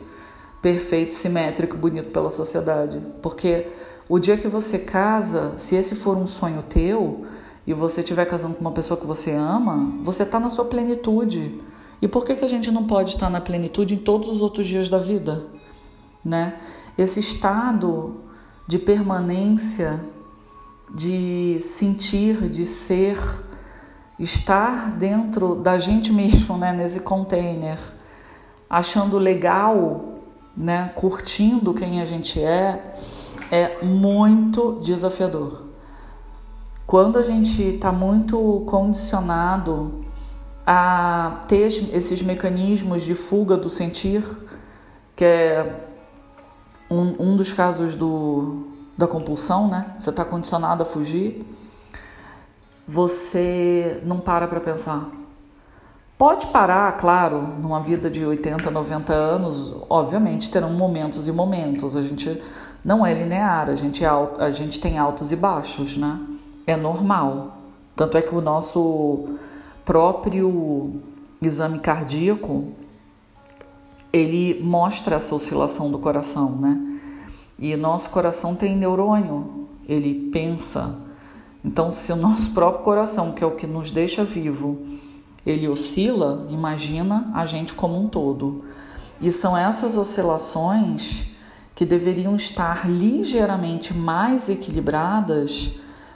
perfeito, 0.63 1.13
simétrico, 1.15 1.77
bonito 1.77 2.11
pela 2.13 2.31
sociedade. 2.31 3.03
Porque 3.21 3.67
o 4.09 4.19
dia 4.19 4.39
que 4.39 4.47
você 4.47 4.79
casa, 4.79 5.55
se 5.59 5.75
esse 5.75 5.97
for 5.97 6.17
um 6.17 6.27
sonho 6.27 6.63
teu 6.63 7.27
e 7.67 7.75
você 7.75 8.01
estiver 8.01 8.25
casando 8.25 8.55
com 8.55 8.61
uma 8.61 8.73
pessoa 8.73 8.99
que 8.99 9.07
você 9.07 9.33
ama, 9.33 10.01
você 10.03 10.23
está 10.23 10.39
na 10.39 10.49
sua 10.49 10.65
plenitude. 10.67 11.61
E 12.01 12.07
por 12.07 12.25
que, 12.25 12.37
que 12.37 12.45
a 12.45 12.49
gente 12.49 12.71
não 12.71 12.87
pode 12.87 13.11
estar 13.11 13.29
na 13.29 13.41
plenitude 13.41 13.95
em 13.95 13.99
todos 13.99 14.29
os 14.29 14.41
outros 14.41 14.67
dias 14.67 14.89
da 14.89 14.99
vida? 14.99 15.47
Né? 16.25 16.57
Esse 16.97 17.19
estado 17.21 18.21
de 18.67 18.79
permanência, 18.79 20.05
de 20.95 21.59
sentir, 21.61 22.49
de 22.49 22.65
ser 22.67 23.19
estar 24.19 24.91
dentro 24.93 25.57
da 25.57 25.79
gente 25.79 26.13
mesmo, 26.13 26.57
né, 26.57 26.73
nesse 26.73 27.01
container, 27.01 27.79
achando 28.69 29.19
legal, 29.19 30.12
né, 30.57 30.93
curtindo 30.95 31.73
quem 31.75 32.01
a 32.01 32.05
gente 32.05 32.43
é, 32.43 32.97
é 33.51 33.85
muito 33.85 34.81
desafiador. 34.83 35.67
Quando 36.87 37.19
a 37.19 37.23
gente 37.23 37.63
está 37.63 37.91
muito 37.91 38.63
condicionado 38.67 40.05
a 40.67 41.45
ter 41.49 41.67
esses 41.67 42.23
mecanismos 42.23 43.03
de 43.03 43.15
fuga 43.15 43.57
do 43.57 43.71
sentir, 43.71 44.25
que 45.17 45.25
é 45.25 45.89
um, 46.91 47.31
um 47.31 47.37
dos 47.37 47.53
casos 47.53 47.95
do, 47.95 48.67
da 48.97 49.07
compulsão, 49.07 49.69
né? 49.69 49.95
Você 49.99 50.11
está 50.11 50.25
condicionado 50.25 50.83
a 50.83 50.87
fugir, 50.87 51.45
você 52.87 54.01
não 54.05 54.19
para 54.19 54.47
para 54.47 54.61
pensar. 54.61 55.22
Pode 56.23 56.47
parar, 56.47 56.99
claro, 56.99 57.43
numa 57.61 57.81
vida 57.81 58.09
de 58.09 58.25
80, 58.25 58.71
90 58.71 59.13
anos, 59.13 59.75
obviamente 59.91 60.53
terão 60.53 60.73
momentos 60.73 61.27
e 61.27 61.33
momentos. 61.33 61.97
A 61.97 62.01
gente 62.01 62.41
não 62.85 63.05
é 63.05 63.13
linear, 63.13 63.69
a 63.69 63.75
gente, 63.75 64.05
é, 64.05 64.09
a 64.09 64.51
gente 64.53 64.79
tem 64.79 64.99
altos 64.99 65.33
e 65.33 65.37
baixos, 65.37 65.97
né? 65.97 66.21
É 66.65 66.77
normal. 66.77 67.57
Tanto 67.97 68.17
é 68.17 68.23
que 68.23 68.33
o 68.33 68.41
nosso 68.41 69.31
próprio 69.85 71.03
exame 71.43 71.81
cardíaco 71.81 72.69
ele 74.13 74.63
mostra 74.63 75.17
essa 75.17 75.35
oscilação 75.35 75.91
do 75.91 75.99
coração, 75.99 76.55
né? 76.55 77.01
E 77.59 77.75
nosso 77.75 78.11
coração 78.11 78.55
tem 78.55 78.77
neurônio, 78.77 79.67
ele 79.89 80.31
pensa. 80.31 81.01
Então, 81.65 81.91
se 81.91 82.13
o 82.13 82.17
nosso 82.17 82.53
próprio 82.53 82.85
coração, 82.85 83.33
que 83.33 83.43
é 83.43 83.47
o 83.49 83.57
que 83.57 83.67
nos 83.67 83.91
deixa 83.91 84.25
vivo, 84.25 84.79
ele 85.45 85.69
oscila, 85.69 86.47
imagina 86.51 87.31
a 87.35 87.45
gente 87.45 87.75
como 87.75 87.99
um 87.99 88.09
todo. 88.09 88.65
E 89.21 89.31
são 89.31 89.57
essas 89.57 89.97
oscilações 89.97 91.29
que 91.75 91.85
deveriam 91.85 92.37
estar 92.37 92.89
ligeiramente 92.89 93.95
mais 93.95 94.49
equilibradas 94.49 95.73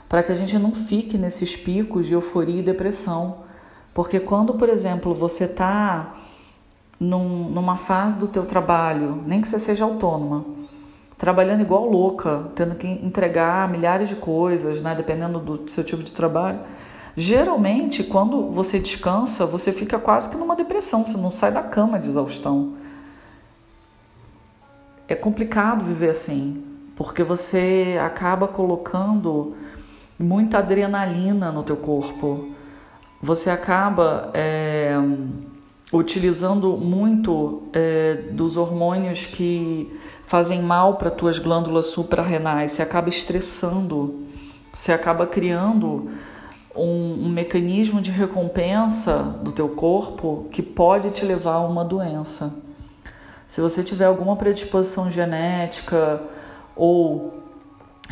para 0.07 0.23
que 0.23 0.31
a 0.31 0.35
gente 0.35 0.57
não 0.57 0.71
fique 0.71 1.17
nesses 1.17 1.55
picos 1.55 2.07
de 2.07 2.13
euforia 2.13 2.59
e 2.59 2.63
depressão. 2.63 3.39
Porque 3.93 4.19
quando, 4.19 4.53
por 4.53 4.69
exemplo, 4.69 5.13
você 5.13 5.45
está 5.45 6.15
num, 6.99 7.49
numa 7.49 7.75
fase 7.75 8.15
do 8.15 8.27
teu 8.27 8.45
trabalho, 8.45 9.23
nem 9.25 9.41
que 9.41 9.47
você 9.47 9.59
seja 9.59 9.83
autônoma, 9.83 10.45
trabalhando 11.17 11.61
igual 11.61 11.89
louca, 11.89 12.49
tendo 12.55 12.75
que 12.75 12.87
entregar 12.87 13.67
milhares 13.69 14.09
de 14.09 14.15
coisas, 14.15 14.81
né, 14.81 14.93
dependendo 14.95 15.39
do 15.39 15.69
seu 15.69 15.83
tipo 15.83 16.03
de 16.03 16.11
trabalho, 16.11 16.59
geralmente 17.19 18.03
quando 18.03 18.51
você 18.51 18.77
descansa, 18.77 19.43
você 19.43 19.73
fica 19.73 19.97
quase 19.97 20.29
que 20.29 20.37
numa 20.37 20.55
depressão, 20.55 21.03
você 21.03 21.17
não 21.17 21.31
sai 21.31 21.51
da 21.51 21.63
cama 21.63 21.99
de 21.99 22.07
exaustão. 22.07 22.75
É 25.07 25.15
complicado 25.15 25.83
viver 25.83 26.11
assim, 26.11 26.63
porque 26.95 27.23
você 27.23 27.97
acaba 27.99 28.47
colocando 28.47 29.55
muita 30.19 30.59
adrenalina 30.59 31.51
no 31.51 31.63
teu 31.63 31.77
corpo. 31.77 32.51
Você 33.19 33.49
acaba 33.49 34.29
é, 34.35 34.93
utilizando 35.91 36.77
muito 36.77 37.63
é, 37.73 38.13
dos 38.31 38.57
hormônios 38.57 39.25
que 39.25 39.91
fazem 40.23 40.61
mal 40.61 40.97
para 40.97 41.09
tuas 41.09 41.39
glândulas 41.39 41.87
suprarrenais. 41.87 42.73
Você 42.73 42.83
acaba 42.83 43.09
estressando, 43.09 44.23
você 44.71 44.91
acaba 44.91 45.25
criando 45.25 46.11
um, 46.77 47.25
um 47.25 47.29
mecanismo 47.29 47.99
de 47.99 48.11
recompensa 48.11 49.39
do 49.41 49.51
teu 49.51 49.69
corpo 49.69 50.47
que 50.51 50.61
pode 50.61 51.11
te 51.11 51.25
levar 51.25 51.55
a 51.55 51.67
uma 51.67 51.83
doença. 51.83 52.63
Se 53.47 53.61
você 53.61 53.83
tiver 53.83 54.05
alguma 54.05 54.35
predisposição 54.35 55.09
genética 55.09 56.21
ou 56.75 57.33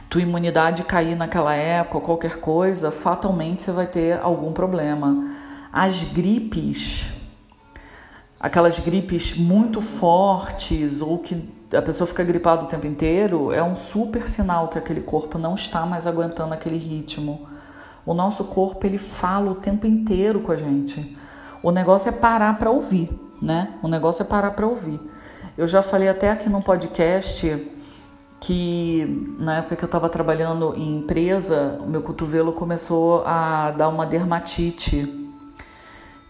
tua 0.10 0.22
imunidade 0.22 0.84
cair 0.84 1.16
naquela 1.16 1.54
época, 1.54 2.00
qualquer 2.00 2.38
coisa, 2.40 2.92
fatalmente 2.92 3.64
você 3.64 3.72
vai 3.72 3.86
ter 3.86 4.20
algum 4.22 4.54
problema. 4.54 5.36
As 5.72 6.04
gripes, 6.04 7.12
aquelas 8.40 8.80
gripes 8.80 9.36
muito 9.36 9.82
fortes 9.82 11.02
ou 11.02 11.20
que 11.20 11.54
a 11.74 11.82
pessoa 11.82 12.08
fica 12.08 12.24
gripada 12.24 12.64
o 12.64 12.68
tempo 12.68 12.88
inteiro, 12.88 13.52
é 13.52 13.62
um 13.62 13.76
super 13.76 14.26
sinal 14.26 14.70
que 14.70 14.78
aquele 14.78 15.02
corpo 15.02 15.38
não 15.38 15.56
está 15.56 15.86
mais 15.86 16.08
aguentando 16.08 16.54
aquele 16.54 16.78
ritmo. 16.78 17.48
O 18.06 18.14
nosso 18.14 18.46
corpo 18.46 18.86
ele 18.86 18.98
fala 18.98 19.52
o 19.52 19.56
tempo 19.56 19.88
inteiro 19.88 20.40
com 20.40 20.52
a 20.52 20.58
gente. 20.58 21.18
O 21.64 21.72
negócio 21.72 22.10
é 22.10 22.12
parar 22.12 22.58
para 22.60 22.70
ouvir, 22.70 23.10
né? 23.42 23.74
O 23.82 23.88
negócio 23.88 24.22
é 24.22 24.26
parar 24.26 24.52
para 24.52 24.68
ouvir. 24.68 25.00
Eu 25.58 25.68
já 25.68 25.82
falei 25.82 26.08
até 26.08 26.30
aqui 26.30 26.48
no 26.48 26.62
podcast 26.62 27.72
que 28.40 29.36
na 29.40 29.58
época 29.58 29.76
que 29.76 29.84
eu 29.84 29.88
estava 29.88 30.08
trabalhando 30.08 30.76
em 30.76 30.98
empresa, 30.98 31.80
o 31.82 31.90
meu 31.90 32.04
cotovelo 32.04 32.54
começou 32.54 33.24
a 33.26 33.72
dar 33.72 33.90
uma 33.90 34.06
dermatite. 34.06 35.24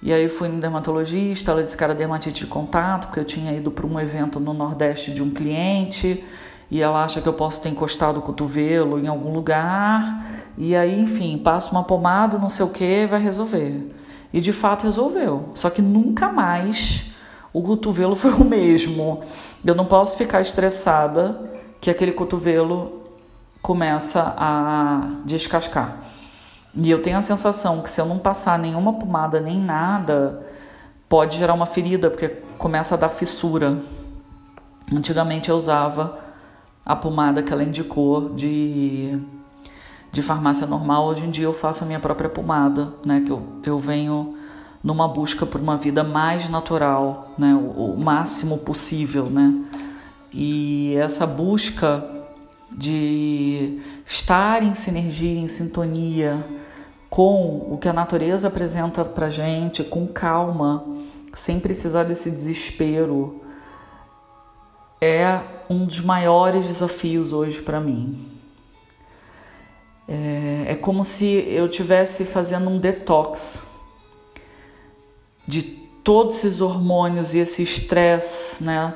E 0.02 0.14
aí 0.14 0.24
eu 0.24 0.30
fui 0.30 0.48
no 0.48 0.62
dermatologista, 0.62 1.52
ela 1.52 1.64
disse 1.64 1.76
que 1.76 1.84
era 1.84 1.94
dermatite 1.94 2.46
de 2.46 2.48
contato, 2.48 3.08
porque 3.08 3.20
eu 3.20 3.26
tinha 3.26 3.52
ido 3.52 3.72
para 3.72 3.86
um 3.86 4.00
evento 4.00 4.40
no 4.40 4.54
Nordeste 4.54 5.12
de 5.12 5.22
um 5.22 5.32
cliente 5.32 6.24
e 6.70 6.82
ela 6.82 7.04
acha 7.04 7.22
que 7.22 7.28
eu 7.28 7.34
posso 7.34 7.62
ter 7.62 7.70
encostado 7.70 8.18
o 8.18 8.22
cotovelo 8.22 9.00
em 9.00 9.08
algum 9.08 9.32
lugar. 9.32 10.26
E 10.58 10.76
aí, 10.76 11.00
enfim, 11.00 11.38
passa 11.38 11.72
uma 11.72 11.84
pomada, 11.84 12.38
não 12.38 12.50
sei 12.50 12.66
o 12.66 12.70
que, 12.70 13.06
vai 13.06 13.22
resolver. 13.22 13.96
E 14.34 14.42
de 14.42 14.52
fato 14.52 14.84
resolveu. 14.84 15.50
Só 15.54 15.70
que 15.70 15.82
nunca 15.82 16.32
mais 16.32 17.12
o 17.54 17.62
cotovelo 17.62 18.16
foi 18.18 18.32
o 18.32 18.44
mesmo. 18.44 19.22
Eu 19.64 19.76
não 19.76 19.86
posso 19.86 20.18
ficar 20.18 20.42
estressada 20.42 21.52
que 21.80 21.90
aquele 21.90 22.12
cotovelo 22.12 23.04
começa 23.62 24.36
a 24.38 25.10
descascar. 25.24 25.98
E 26.74 26.90
eu 26.90 27.02
tenho 27.02 27.18
a 27.18 27.22
sensação 27.22 27.82
que 27.82 27.90
se 27.90 28.02
eu 28.02 28.06
não 28.06 28.18
passar 28.20 28.60
nenhuma 28.60 28.94
pomada 28.94 29.40
nem 29.40 29.58
nada, 29.58 30.46
pode 31.08 31.38
gerar 31.38 31.54
uma 31.54 31.66
ferida, 31.66 32.10
porque 32.10 32.28
começa 32.58 32.96
a 32.96 32.98
dar 32.98 33.10
fissura. 33.10 33.78
Antigamente 34.92 35.50
eu 35.50 35.56
usava 35.56 36.25
a 36.86 36.96
pomada 36.96 37.42
que 37.42 37.52
ela 37.52 37.64
indicou 37.64 38.30
de, 38.36 39.18
de 40.12 40.22
farmácia 40.22 40.68
normal, 40.68 41.08
hoje 41.08 41.26
em 41.26 41.32
dia 41.32 41.46
eu 41.46 41.54
faço 41.54 41.84
a 41.84 41.88
minha 41.88 42.00
própria 42.00 42.30
pomada, 42.30 42.94
né? 43.04 43.24
Que 43.26 43.32
eu, 43.32 43.42
eu 43.64 43.80
venho 43.80 44.38
numa 44.84 45.08
busca 45.08 45.46
por 45.46 45.60
uma 45.60 45.78
vida 45.78 46.04
mais 46.04 46.48
natural, 46.48 47.34
né? 47.38 47.56
O, 47.56 47.94
o 47.94 47.98
máximo 47.98 48.60
possível, 48.60 49.26
né? 49.26 49.54
E 50.32 50.96
essa 50.98 51.26
busca 51.26 52.06
de 52.72 53.80
estar 54.06 54.62
em 54.62 54.76
sinergia, 54.76 55.40
em 55.40 55.48
sintonia 55.48 56.46
com 57.10 57.66
o 57.72 57.78
que 57.78 57.88
a 57.88 57.94
natureza 57.94 58.48
apresenta 58.50 59.06
para 59.06 59.30
gente, 59.30 59.84
com 59.84 60.06
calma, 60.06 60.84
sem 61.34 61.60
precisar 61.60 62.04
desse 62.04 62.30
desespero, 62.30 63.42
é 65.00 65.55
um 65.70 65.86
dos 65.86 66.00
maiores 66.00 66.68
desafios 66.68 67.32
hoje 67.34 67.62
para 67.62 67.80
mim. 67.80 68.26
É, 70.08 70.66
é 70.70 70.76
como 70.76 71.04
se 71.04 71.26
eu 71.26 71.68
tivesse 71.70 72.26
fazendo 72.26 72.70
um 72.70 72.78
detox 72.78 73.74
de 75.48 75.62
todos 76.04 76.38
esses 76.38 76.62
hormônios 76.62 77.34
e 77.34 77.40
esse 77.40 77.64
estresse, 77.64 78.64
né? 78.64 78.96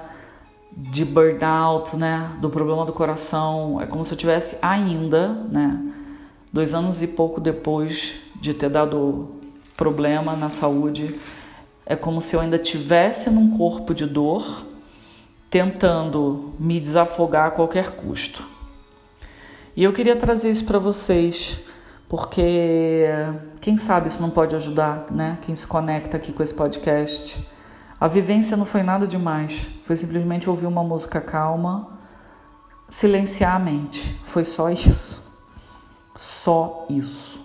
de 0.72 1.04
burnout, 1.04 1.96
né, 1.96 2.32
do 2.40 2.50
problema 2.50 2.86
do 2.86 2.94
coração. 2.94 3.82
É 3.82 3.86
como 3.86 4.06
se 4.06 4.14
eu 4.14 4.18
tivesse 4.18 4.58
ainda, 4.62 5.30
né, 5.30 5.78
dois 6.54 6.74
anos 6.74 7.02
e 7.02 7.08
pouco 7.08 7.42
depois 7.42 8.14
de 8.36 8.54
ter 8.54 8.70
dado 8.70 9.30
problema 9.76 10.36
na 10.36 10.50
saúde, 10.50 11.16
é 11.86 11.96
como 11.96 12.22
se 12.22 12.36
eu 12.36 12.40
ainda 12.40 12.58
tivesse 12.58 13.30
num 13.30 13.58
corpo 13.58 13.94
de 13.94 14.06
dor, 14.06 14.66
tentando 15.50 16.54
me 16.60 16.80
desafogar 16.80 17.48
a 17.48 17.52
qualquer 17.52 17.92
custo. 17.92 18.44
E 19.76 19.84
eu 19.84 19.94
queria 19.94 20.16
trazer 20.16 20.50
isso 20.50 20.66
para 20.66 20.80
vocês, 20.80 21.62
porque 22.08 23.08
quem 23.62 23.78
sabe 23.78 24.08
isso 24.08 24.22
não 24.22 24.30
pode 24.30 24.56
ajudar, 24.56 25.06
né? 25.12 25.38
Quem 25.42 25.56
se 25.56 25.66
conecta 25.66 26.18
aqui 26.18 26.34
com 26.34 26.44
esse 26.44 26.54
podcast 26.54 27.48
a 28.00 28.08
vivência 28.08 28.56
não 28.56 28.64
foi 28.64 28.82
nada 28.82 29.06
demais, 29.06 29.68
foi 29.84 29.98
simplesmente 29.98 30.50
ouvir 30.50 30.68
uma 30.68 30.82
música 30.82 31.20
calma, 31.20 32.00
silenciar 32.88 33.58
a 33.58 33.60
mente. 33.60 34.18
Foi 34.24 34.46
só 34.46 34.70
isso. 34.70 35.38
Só 36.16 36.86
isso. 36.90 37.42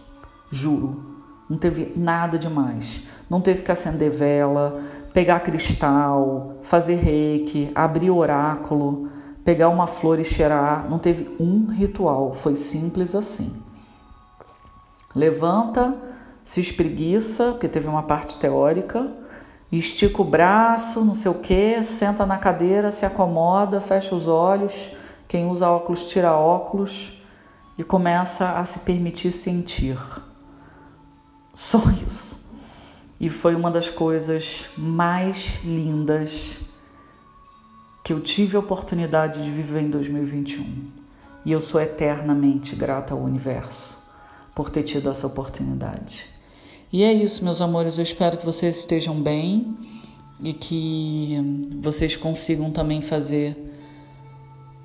Juro. 0.53 1.13
Não 1.51 1.59
teve 1.59 1.93
nada 1.97 2.39
demais. 2.39 3.03
Não 3.29 3.41
teve 3.41 3.65
que 3.65 3.73
acender 3.73 4.13
vela, 4.13 4.81
pegar 5.15 5.41
cristal, 5.41 6.57
fazer 6.61 6.97
reiki, 6.97 7.71
abrir 7.75 8.11
oráculo, 8.11 9.09
pegar 9.43 9.71
uma 9.71 9.87
flor 9.87 10.19
e 10.19 10.25
cheirar. 10.25 10.91
Não 10.91 10.99
teve 10.99 11.35
um 11.41 11.67
ritual. 11.69 12.35
Foi 12.35 12.57
simples 12.57 13.15
assim. 13.15 13.63
Levanta 15.15 15.97
se 16.43 16.61
espreguiça, 16.61 17.53
porque 17.53 17.67
teve 17.67 17.89
uma 17.89 18.03
parte 18.03 18.37
teórica, 18.37 19.11
estica 19.73 20.21
o 20.21 20.25
braço, 20.25 21.03
não 21.03 21.15
sei 21.15 21.31
o 21.31 21.37
que, 21.37 21.83
senta 21.83 22.27
na 22.27 22.37
cadeira, 22.37 22.93
se 22.93 23.07
acomoda, 23.07 23.81
fecha 23.81 24.15
os 24.15 24.29
olhos. 24.29 24.91
Quem 25.27 25.47
usa 25.47 25.71
óculos 25.71 26.11
tira 26.11 26.35
óculos 26.35 27.19
e 27.79 27.83
começa 27.83 28.59
a 28.59 28.65
se 28.67 28.81
permitir 28.81 29.33
sentir. 29.33 29.99
Só 31.55 31.79
isso. 32.07 32.44
E 33.25 33.31
foi 33.31 33.55
uma 33.55 33.71
das 33.71 33.89
coisas 33.89 34.67
mais 34.77 35.59
lindas 35.65 36.59
que 38.05 38.13
eu 38.13 38.21
tive 38.21 38.55
a 38.55 38.61
oportunidade 38.61 39.43
de 39.43 39.51
viver 39.51 39.81
em 39.81 39.89
2021. 39.89 40.91
E 41.43 41.51
eu 41.51 41.59
sou 41.59 41.81
eternamente 41.81 42.77
grata 42.77 43.15
ao 43.15 43.21
universo 43.23 43.99
por 44.55 44.69
ter 44.69 44.83
tido 44.83 45.09
essa 45.09 45.27
oportunidade. 45.27 46.27
E 46.93 47.03
é 47.03 47.15
isso, 47.15 47.43
meus 47.43 47.63
amores. 47.63 47.97
Eu 47.97 48.03
espero 48.03 48.37
que 48.37 48.45
vocês 48.45 48.81
estejam 48.81 49.19
bem 49.19 49.75
e 50.43 50.53
que 50.53 51.39
vocês 51.81 52.17
consigam 52.17 52.71
também 52.71 53.01
fazer 53.01 53.57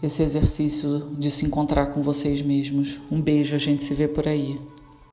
esse 0.02 0.24
exercício 0.24 1.10
de 1.18 1.30
se 1.30 1.46
encontrar 1.46 1.88
com 1.88 2.02
vocês 2.02 2.42
mesmos. 2.42 3.02
Um 3.12 3.22
beijo, 3.22 3.54
a 3.54 3.60
gente 3.60 3.84
se 3.84 3.94
vê 3.94 4.08
por 4.08 4.26
aí. 4.30 4.58